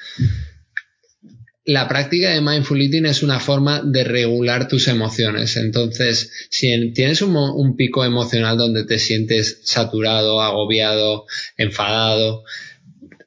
la 1.67 1.89
práctica 1.89 2.31
de 2.31 2.41
mindful 2.41 2.81
eating 2.81 3.07
es 3.07 3.25
una 3.25 3.41
forma 3.41 3.83
de 3.83 4.05
regular 4.05 4.69
tus 4.69 4.87
emociones. 4.87 5.57
Entonces, 5.57 6.31
si 6.49 6.93
tienes 6.93 7.23
un, 7.23 7.77
pico 7.77 8.05
emocional 8.05 8.57
donde 8.57 8.85
te 8.85 9.01
sientes 9.01 9.61
saturado, 9.65 10.41
agobiado, 10.41 11.27
enfadado, 11.57 12.45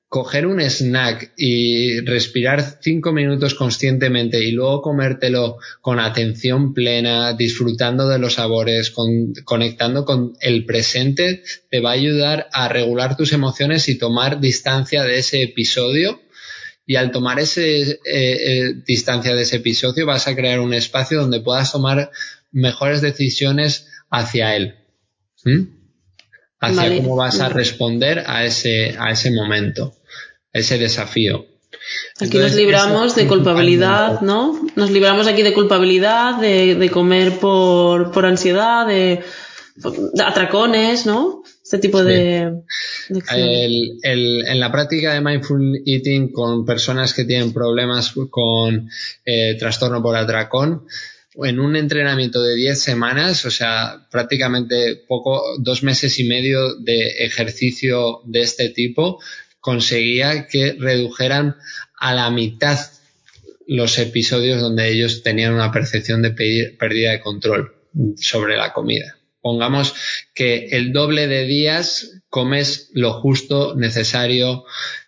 coger 0.08 0.48
un 0.48 0.62
snack 0.62 1.34
y 1.38 2.00
respirar 2.00 2.80
cinco 2.82 3.12
minutos 3.12 3.56
conscientemente 3.56 4.42
y 4.42 4.52
luego 4.52 4.82
comértelo 4.82 5.58
con 5.82 6.00
atención 6.00 6.74
plena, 6.74 7.34
disfrutando 7.34 8.08
de 8.08 8.20
los 8.20 8.36
sabores, 8.36 8.94
conectando 9.44 10.06
con 10.06 10.34
el 10.40 10.66
presente, 10.66 11.44
te 11.70 11.82
va 11.82 11.90
a 11.90 11.94
ayudar 11.94 12.48
a 12.54 12.70
regular 12.70 13.18
tus 13.18 13.34
emociones 13.34 13.90
y 13.90 13.98
tomar 13.98 14.40
distancia 14.40 15.04
de 15.04 15.20
ese 15.20 15.44
episodio 15.44 16.22
y 16.90 16.96
al 16.96 17.12
tomar 17.12 17.40
ese 17.40 17.82
eh, 17.82 18.00
eh, 18.04 18.74
distancia 18.84 19.36
de 19.36 19.44
ese 19.44 19.58
episodio 19.58 20.08
vas 20.08 20.28
a 20.28 20.36
crear 20.36 20.60
un 20.60 20.74
espacio 20.74 21.22
donde 21.22 21.40
puedas 21.40 21.72
tomar 21.72 22.10
mejores 22.52 23.02
decisiones 23.02 23.86
hacia 24.10 24.56
él. 24.56 24.74
Hacia 26.60 26.98
cómo 26.98 27.16
vas 27.16 27.42
a 27.42 27.50
responder 27.50 28.24
a 28.26 28.44
ese, 28.44 28.96
a 28.98 29.12
ese 29.12 29.30
momento, 29.30 29.98
ese 30.52 30.80
desafío. 30.80 31.46
Aquí 32.20 32.40
nos 32.40 32.56
libramos 32.56 33.14
de 33.14 33.28
culpabilidad, 33.28 34.22
¿no? 34.22 34.60
Nos 34.76 34.90
libramos 34.90 35.28
aquí 35.28 35.44
de 35.44 35.54
culpabilidad, 35.54 36.40
de, 36.42 36.74
de 36.74 36.90
comer 36.90 37.38
por, 37.38 38.12
por 38.12 38.26
ansiedad, 38.26 38.88
de, 38.88 39.22
de 39.76 40.24
atracones, 40.24 41.06
¿no? 41.06 41.44
Este 41.70 41.78
tipo 41.78 42.04
de, 42.04 42.52
en 44.02 44.60
la 44.60 44.72
práctica 44.72 45.14
de 45.14 45.22
mindful 45.22 45.84
eating 45.86 46.32
con 46.32 46.66
personas 46.66 47.14
que 47.14 47.26
tienen 47.26 47.54
problemas 47.54 48.16
con 48.32 48.90
eh, 49.24 49.56
trastorno 49.60 50.02
por 50.02 50.16
atracón, 50.16 50.88
en 51.36 51.60
un 51.60 51.76
entrenamiento 51.76 52.42
de 52.42 52.56
10 52.56 52.82
semanas, 52.82 53.46
o 53.46 53.52
sea, 53.52 54.08
prácticamente 54.10 54.96
poco, 55.08 55.44
dos 55.60 55.84
meses 55.84 56.18
y 56.18 56.24
medio 56.24 56.74
de 56.74 57.24
ejercicio 57.24 58.22
de 58.26 58.42
este 58.42 58.70
tipo, 58.70 59.20
conseguía 59.60 60.48
que 60.48 60.74
redujeran 60.74 61.56
a 62.00 62.16
la 62.16 62.32
mitad 62.32 62.80
los 63.68 64.00
episodios 64.00 64.60
donde 64.60 64.90
ellos 64.90 65.22
tenían 65.22 65.54
una 65.54 65.72
percepción 65.72 66.24
de 66.24 66.32
pérdida 66.32 67.12
de 67.12 67.22
control 67.22 67.76
sobre 68.18 68.58
la 68.58 68.74
comida. 68.74 69.19
Pongamos 69.42 69.94
que 70.34 70.68
el 70.72 70.92
doble 70.92 71.28
de 71.28 71.46
días 71.46 72.22
comes 72.30 72.90
lo 72.94 73.14
justo 73.14 73.76
necesario 73.76 74.66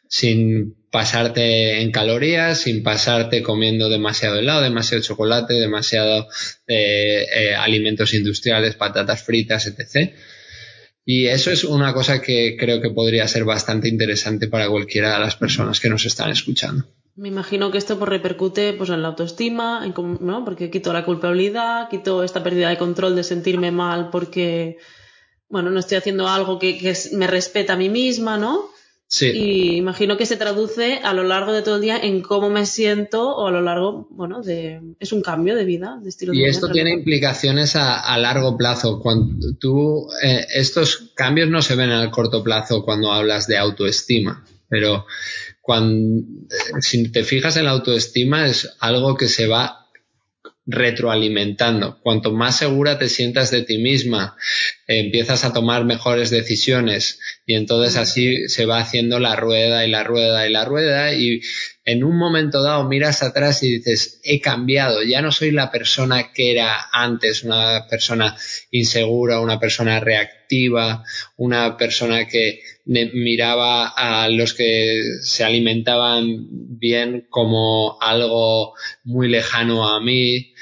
sin 0.08 0.76
pasarte 0.92 1.82
en 1.82 1.92
calorías, 1.92 2.60
sin 2.60 2.84
pasarte 2.84 3.42
comiendo 3.42 3.90
demasiado 3.90 4.40
helado, 4.40 4.62
demasiado 4.62 5.02
chocolate, 5.02 5.54
demasiado 5.54 6.28
eh, 6.68 7.26
eh, 7.34 7.56
alimentos 7.56 8.14
industriales, 8.14 8.76
patatas 8.76 9.24
fritas, 9.24 9.68
etc. 9.68 10.14
Y 11.06 11.28
eso 11.28 11.50
es 11.52 11.64
una 11.64 11.94
cosa 11.94 12.22
que 12.22 12.58
creo 12.60 12.82
que 12.82 12.90
podría 12.90 13.28
ser 13.28 13.46
bastante 13.46 13.88
interesante 13.88 14.50
para 14.50 14.70
cualquiera 14.70 15.14
de 15.14 15.20
las 15.20 15.38
personas 15.38 15.80
que 15.80 15.90
nos 15.90 16.06
están 16.06 16.30
escuchando. 16.30 16.86
Me 17.16 17.28
imagino 17.28 17.72
que 17.72 17.78
esto 17.78 17.98
pues, 18.00 18.10
repercute 18.10 18.74
pues, 18.74 18.90
en 18.90 19.02
la 19.02 19.10
autoestima, 19.10 19.86
en 19.86 19.94
¿no? 20.22 20.46
porque 20.46 20.70
quito 20.70 20.94
la 20.94 21.06
culpabilidad, 21.06 21.90
quito 21.90 22.24
esta 22.24 22.44
pérdida 22.44 22.70
de 22.70 22.78
control 22.78 23.16
de 23.16 23.24
sentirme 23.24 23.72
mal 23.72 24.10
porque 24.10 24.78
bueno, 25.52 25.70
no 25.70 25.80
estoy 25.80 25.98
haciendo 25.98 26.28
algo 26.28 26.58
que, 26.58 26.96
me 27.12 27.28
respeta 27.28 27.74
a 27.74 27.78
mí 27.78 27.90
misma, 27.90 28.38
¿no? 28.38 28.70
Sí. 29.08 29.30
Y 29.34 29.76
imagino 29.76 30.16
que 30.16 30.26
se 30.26 30.38
traduce 30.38 31.02
a 31.04 31.14
lo 31.14 31.26
largo 31.26 31.52
de 31.52 31.62
todo 31.62 31.76
el 31.76 31.82
día 31.82 32.00
en 32.00 32.22
cómo 32.22 32.50
me 32.50 32.66
siento 32.66 33.36
o 33.36 33.48
a 33.48 33.52
lo 33.52 33.60
largo, 33.60 34.08
bueno, 34.10 34.42
de 34.42 34.80
es 35.02 35.12
un 35.12 35.22
cambio 35.22 35.54
de 35.58 35.66
vida, 35.66 36.00
de 36.02 36.08
estilo 36.08 36.32
y 36.32 36.38
de 36.38 36.44
vida. 36.44 36.48
Y 36.48 36.52
esto 36.52 36.70
tiene 36.70 36.94
implicaciones 36.94 37.76
a, 37.76 38.18
largo 38.18 38.56
plazo. 38.56 39.02
Cuando 39.02 39.54
tú, 39.60 40.08
eh, 40.24 40.46
estos 40.56 41.12
cambios 41.14 41.50
no 41.50 41.62
se 41.62 41.76
ven 41.76 41.92
a 41.92 42.10
corto 42.10 42.42
plazo 42.42 42.86
cuando 42.86 43.12
hablas 43.12 43.48
de 43.48 43.58
autoestima, 43.58 44.46
pero 44.70 45.06
cuando, 45.62 46.26
si 46.82 47.12
te 47.12 47.24
fijas 47.24 47.56
en 47.58 47.66
la 47.66 47.72
autoestima 47.72 48.48
es 48.48 48.76
algo 48.80 49.16
que 49.16 49.28
se 49.28 49.48
va 49.48 49.82
retroalimentando. 50.66 52.00
Cuanto 52.02 52.32
más 52.32 52.58
segura 52.58 52.98
te 52.98 53.10
sientas 53.10 53.52
de 53.52 53.64
ti 53.64 53.78
misma, 53.78 54.36
empiezas 54.88 55.44
a 55.44 55.54
tomar 55.54 55.86
mejores 55.86 56.30
decisiones 56.30 57.20
y 57.46 57.56
entonces 57.56 57.98
así 57.98 58.48
se 58.48 58.66
va 58.66 58.80
haciendo 58.80 59.20
la 59.20 59.36
rueda 59.36 59.86
y 59.86 59.90
la 59.90 60.04
rueda 60.04 60.48
y 60.48 60.52
la 60.52 60.66
rueda 60.66 61.14
y 61.14 61.42
en 61.92 62.04
un 62.04 62.18
momento 62.18 62.64
dado 62.64 62.88
miras 62.88 63.22
atrás 63.22 63.64
y 63.64 63.78
dices, 63.78 64.22
he 64.24 64.40
cambiado, 64.40 65.04
ya 65.04 65.22
no 65.22 65.32
soy 65.32 65.52
la 65.52 65.72
persona 65.72 66.32
que 66.34 66.52
era 66.52 66.88
antes, 66.92 67.44
una 67.44 67.86
persona 67.90 68.36
insegura, 68.72 69.42
una 69.42 69.60
persona 69.60 70.00
reactiva, 70.00 71.04
una 71.36 71.76
persona 71.78 72.28
que 72.28 72.62
miraba 72.86 73.88
a 73.88 74.30
los 74.30 74.54
que 74.54 75.02
se 75.22 75.44
alimentaban 75.44 76.48
bien 76.80 77.28
como 77.30 77.98
algo 78.02 78.74
muy 79.04 79.28
lejano 79.28 79.88
a 79.88 80.00
mí 80.02 80.54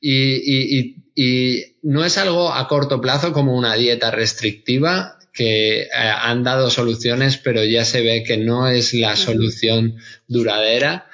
y, 0.00 0.94
y 1.14 1.64
no 1.82 2.04
es 2.04 2.18
algo 2.18 2.52
a 2.52 2.68
corto 2.68 3.00
plazo 3.00 3.32
como 3.32 3.56
una 3.56 3.74
dieta 3.74 4.10
restrictiva 4.10 5.15
que 5.36 5.82
eh, 5.82 5.88
han 5.92 6.42
dado 6.42 6.70
soluciones, 6.70 7.36
pero 7.36 7.62
ya 7.62 7.84
se 7.84 8.02
ve 8.02 8.24
que 8.24 8.38
no 8.38 8.68
es 8.68 8.94
la 8.94 9.14
solución 9.14 9.96
duradera 10.26 11.08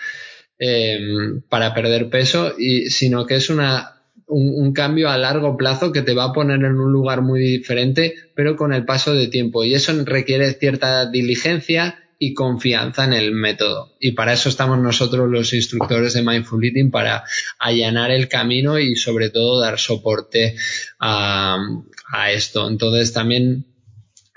em, 0.58 1.42
para 1.48 1.74
perder 1.74 2.08
peso, 2.08 2.54
y, 2.56 2.88
sino 2.88 3.26
que 3.26 3.34
es 3.34 3.50
una, 3.50 4.02
un, 4.28 4.72
cambio 4.72 5.10
a 5.10 5.18
largo 5.18 5.56
plazo 5.56 5.92
que 5.92 6.02
te 6.02 6.14
va 6.14 6.24
a 6.24 6.32
poner 6.32 6.58
en 6.58 6.78
un 6.78 6.92
lugar 6.92 7.22
muy 7.22 7.40
diferente, 7.40 8.14
pero 8.34 8.56
con 8.56 8.72
el 8.72 8.84
paso 8.84 9.12
de 9.12 9.26
tiempo. 9.26 9.64
Y 9.64 9.74
eso 9.74 9.92
requiere 10.04 10.52
cierta 10.52 11.10
diligencia 11.10 11.98
y 12.18 12.34
confianza 12.34 13.04
en 13.04 13.14
el 13.14 13.32
método. 13.32 13.96
Y 13.98 14.12
para 14.12 14.34
eso 14.34 14.48
estamos 14.48 14.78
nosotros 14.78 15.28
los 15.28 15.52
instructores 15.52 16.14
de 16.14 16.22
Mindful 16.22 16.64
Eating, 16.64 16.92
para 16.92 17.24
allanar 17.58 18.12
el 18.12 18.28
camino 18.28 18.78
y 18.78 18.94
sobre 18.94 19.30
todo 19.30 19.60
dar 19.60 19.80
soporte 19.80 20.54
a, 21.00 21.58
a 22.12 22.30
esto. 22.30 22.68
Entonces 22.68 23.12
también 23.12 23.66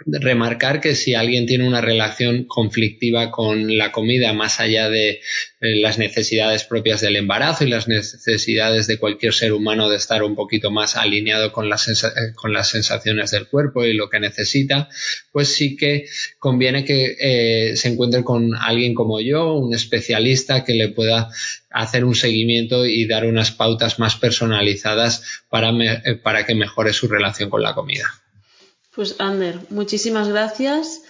remarcar 0.05 0.81
que 0.81 0.93
si 0.93 1.15
alguien 1.15 1.45
tiene 1.45 1.65
una 1.65 1.79
relación 1.79 2.43
conflictiva 2.45 3.31
con 3.31 3.77
la 3.77 3.93
comida 3.93 4.33
más 4.33 4.59
allá 4.59 4.89
de 4.89 5.09
eh, 5.09 5.19
las 5.61 5.97
necesidades 5.97 6.65
propias 6.65 6.99
del 6.99 7.15
embarazo 7.15 7.63
y 7.63 7.69
las 7.69 7.87
necesidades 7.87 8.87
de 8.87 8.97
cualquier 8.97 9.33
ser 9.33 9.53
humano 9.53 9.89
de 9.89 9.95
estar 9.95 10.21
un 10.23 10.35
poquito 10.35 10.69
más 10.69 10.97
alineado 10.97 11.53
con 11.53 11.69
las, 11.69 11.87
eh, 11.87 12.09
con 12.35 12.51
las 12.51 12.69
sensaciones 12.69 13.31
del 13.31 13.47
cuerpo 13.47 13.85
y 13.85 13.93
lo 13.93 14.09
que 14.09 14.19
necesita, 14.19 14.89
pues 15.31 15.55
sí 15.55 15.77
que 15.77 16.07
conviene 16.39 16.83
que 16.83 17.15
eh, 17.19 17.77
se 17.77 17.87
encuentre 17.87 18.23
con 18.23 18.53
alguien 18.53 18.93
como 18.93 19.21
yo, 19.21 19.53
un 19.53 19.73
especialista 19.73 20.65
que 20.65 20.73
le 20.73 20.89
pueda 20.89 21.29
hacer 21.69 22.03
un 22.03 22.15
seguimiento 22.15 22.85
y 22.85 23.05
dar 23.05 23.25
unas 23.25 23.51
pautas 23.51 23.97
más 23.97 24.15
personalizadas 24.17 25.43
para, 25.49 25.71
para 26.21 26.45
que 26.45 26.55
mejore 26.55 26.91
su 26.91 27.07
relación 27.07 27.49
con 27.49 27.61
la 27.61 27.73
comida. 27.73 28.24
Pues 28.95 29.15
Ander, 29.19 29.59
muchísimas 29.69 30.29
gracias. 30.29 31.01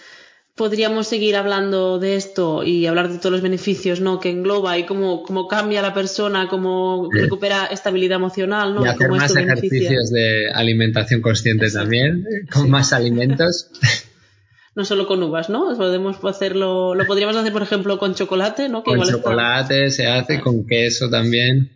Podríamos 0.56 1.06
seguir 1.06 1.36
hablando 1.36 1.98
de 1.98 2.16
esto 2.16 2.64
y 2.64 2.86
hablar 2.86 3.10
de 3.10 3.18
todos 3.18 3.32
los 3.32 3.42
beneficios 3.42 4.00
¿no? 4.00 4.20
que 4.20 4.30
engloba 4.30 4.78
y 4.78 4.86
cómo, 4.86 5.22
cómo 5.22 5.46
cambia 5.46 5.82
la 5.82 5.92
persona, 5.92 6.48
cómo 6.48 7.10
recupera 7.12 7.66
estabilidad 7.66 8.16
emocional. 8.16 8.74
¿no? 8.74 8.84
Y 8.84 8.88
hacer 8.88 9.10
más 9.10 9.36
ejercicios 9.36 10.10
de 10.10 10.50
alimentación 10.50 11.20
consciente 11.20 11.70
también, 11.70 12.24
con 12.52 12.70
más 12.70 12.92
alimentos. 12.92 13.70
no 14.74 14.84
solo 14.84 15.06
con 15.06 15.22
uvas, 15.22 15.48
¿no? 15.48 15.76
Podemos 15.76 16.16
hacerlo, 16.24 16.94
lo 16.94 17.06
podríamos 17.06 17.36
hacer, 17.36 17.52
por 17.52 17.62
ejemplo, 17.62 17.98
con 17.98 18.14
chocolate, 18.14 18.68
¿no? 18.68 18.82
con 18.82 19.00
chocolate 19.02 19.90
se 19.90 20.06
hace, 20.06 20.40
con 20.40 20.66
queso 20.66 21.08
también. 21.10 21.70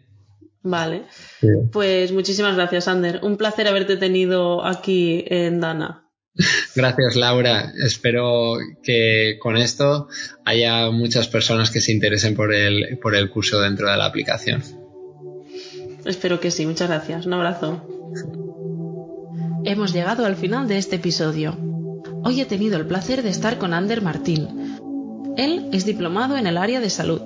Vale. 0.63 1.05
Pues 1.73 2.13
muchísimas 2.13 2.55
gracias, 2.57 2.89
Ander. 2.89 3.21
Un 3.23 3.37
placer 3.37 3.67
haberte 3.67 3.97
tenido 3.97 4.65
aquí 4.65 5.25
en 5.27 5.61
Dana. 5.61 6.00
Gracias, 6.75 7.17
Laura. 7.17 7.73
Espero 7.85 8.59
que 8.83 9.39
con 9.41 9.57
esto 9.57 10.09
haya 10.45 10.91
muchas 10.91 11.29
personas 11.29 11.71
que 11.71 11.81
se 11.81 11.93
interesen 11.93 12.35
por 12.35 12.55
el, 12.55 12.99
por 13.03 13.15
el 13.15 13.31
curso 13.31 13.61
dentro 13.61 13.91
de 13.91 13.97
la 13.97 14.07
aplicación. 14.07 14.63
Espero 16.05 16.41
que 16.41 16.51
sí. 16.51 16.67
Muchas 16.67 16.89
gracias. 16.89 17.27
Un 17.27 17.35
abrazo. 17.35 17.87
Hemos 19.65 19.93
llegado 19.93 20.25
al 20.25 20.37
final 20.37 20.69
de 20.69 20.79
este 20.79 20.97
episodio. 20.97 21.59
Hoy 22.25 22.41
he 22.41 22.47
tenido 22.47 22.79
el 22.79 22.87
placer 22.87 23.23
de 23.23 23.31
estar 23.31 23.59
con 23.59 23.75
Ander 23.75 24.01
Martín. 24.01 24.79
Él 25.37 25.69
es 25.73 25.85
diplomado 25.85 26.37
en 26.37 26.47
el 26.47 26.57
área 26.57 26.81
de 26.81 26.91
salud, 26.91 27.23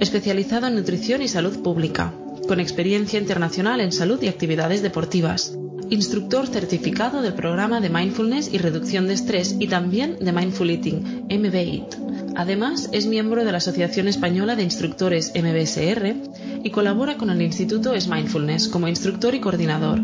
especializado 0.00 0.66
en 0.66 0.74
nutrición 0.74 1.22
y 1.22 1.28
salud 1.28 1.62
pública 1.62 2.12
con 2.46 2.60
experiencia 2.60 3.18
internacional 3.18 3.80
en 3.80 3.92
salud 3.92 4.20
y 4.22 4.28
actividades 4.28 4.82
deportivas, 4.82 5.56
instructor 5.92 6.46
certificado 6.46 7.20
del 7.20 7.34
programa 7.34 7.82
de 7.82 7.90
mindfulness 7.90 8.50
y 8.50 8.56
reducción 8.56 9.06
de 9.06 9.12
estrés 9.12 9.56
y 9.58 9.68
también 9.68 10.16
de 10.20 10.32
Mindful 10.32 10.70
Eating, 10.70 11.26
MBEAT. 11.28 11.96
Además, 12.34 12.88
es 12.92 13.06
miembro 13.06 13.44
de 13.44 13.52
la 13.52 13.58
Asociación 13.58 14.08
Española 14.08 14.56
de 14.56 14.62
Instructores 14.62 15.32
MBSR 15.34 16.16
y 16.64 16.70
colabora 16.70 17.18
con 17.18 17.28
el 17.28 17.42
Instituto 17.42 17.92
Es 17.92 18.08
Mindfulness 18.08 18.68
como 18.68 18.88
instructor 18.88 19.34
y 19.34 19.40
coordinador. 19.40 20.00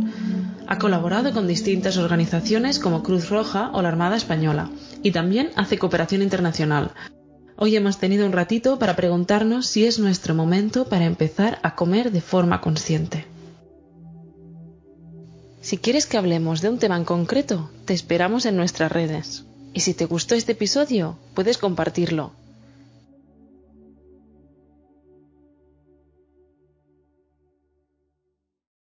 Ha 0.66 0.76
colaborado 0.76 1.32
con 1.32 1.48
distintas 1.48 1.96
organizaciones 1.96 2.78
como 2.78 3.02
Cruz 3.02 3.30
Roja 3.30 3.70
o 3.72 3.80
la 3.80 3.88
Armada 3.88 4.16
Española 4.16 4.68
y 5.02 5.12
también 5.12 5.52
hace 5.56 5.78
cooperación 5.78 6.20
internacional, 6.20 6.92
Hoy 7.60 7.74
hemos 7.74 7.98
tenido 7.98 8.24
un 8.24 8.30
ratito 8.30 8.78
para 8.78 8.94
preguntarnos 8.94 9.66
si 9.66 9.84
es 9.84 9.98
nuestro 9.98 10.32
momento 10.32 10.84
para 10.84 11.06
empezar 11.06 11.58
a 11.64 11.74
comer 11.74 12.12
de 12.12 12.20
forma 12.20 12.60
consciente. 12.60 13.26
Si 15.68 15.76
quieres 15.76 16.06
que 16.06 16.16
hablemos 16.16 16.62
de 16.62 16.70
un 16.70 16.78
tema 16.78 16.96
en 16.96 17.04
concreto, 17.04 17.70
te 17.84 17.92
esperamos 17.92 18.46
en 18.46 18.56
nuestras 18.56 18.90
redes. 18.90 19.44
Y 19.74 19.80
si 19.80 19.92
te 19.92 20.06
gustó 20.06 20.34
este 20.34 20.52
episodio, 20.52 21.18
puedes 21.34 21.58
compartirlo 21.58 22.32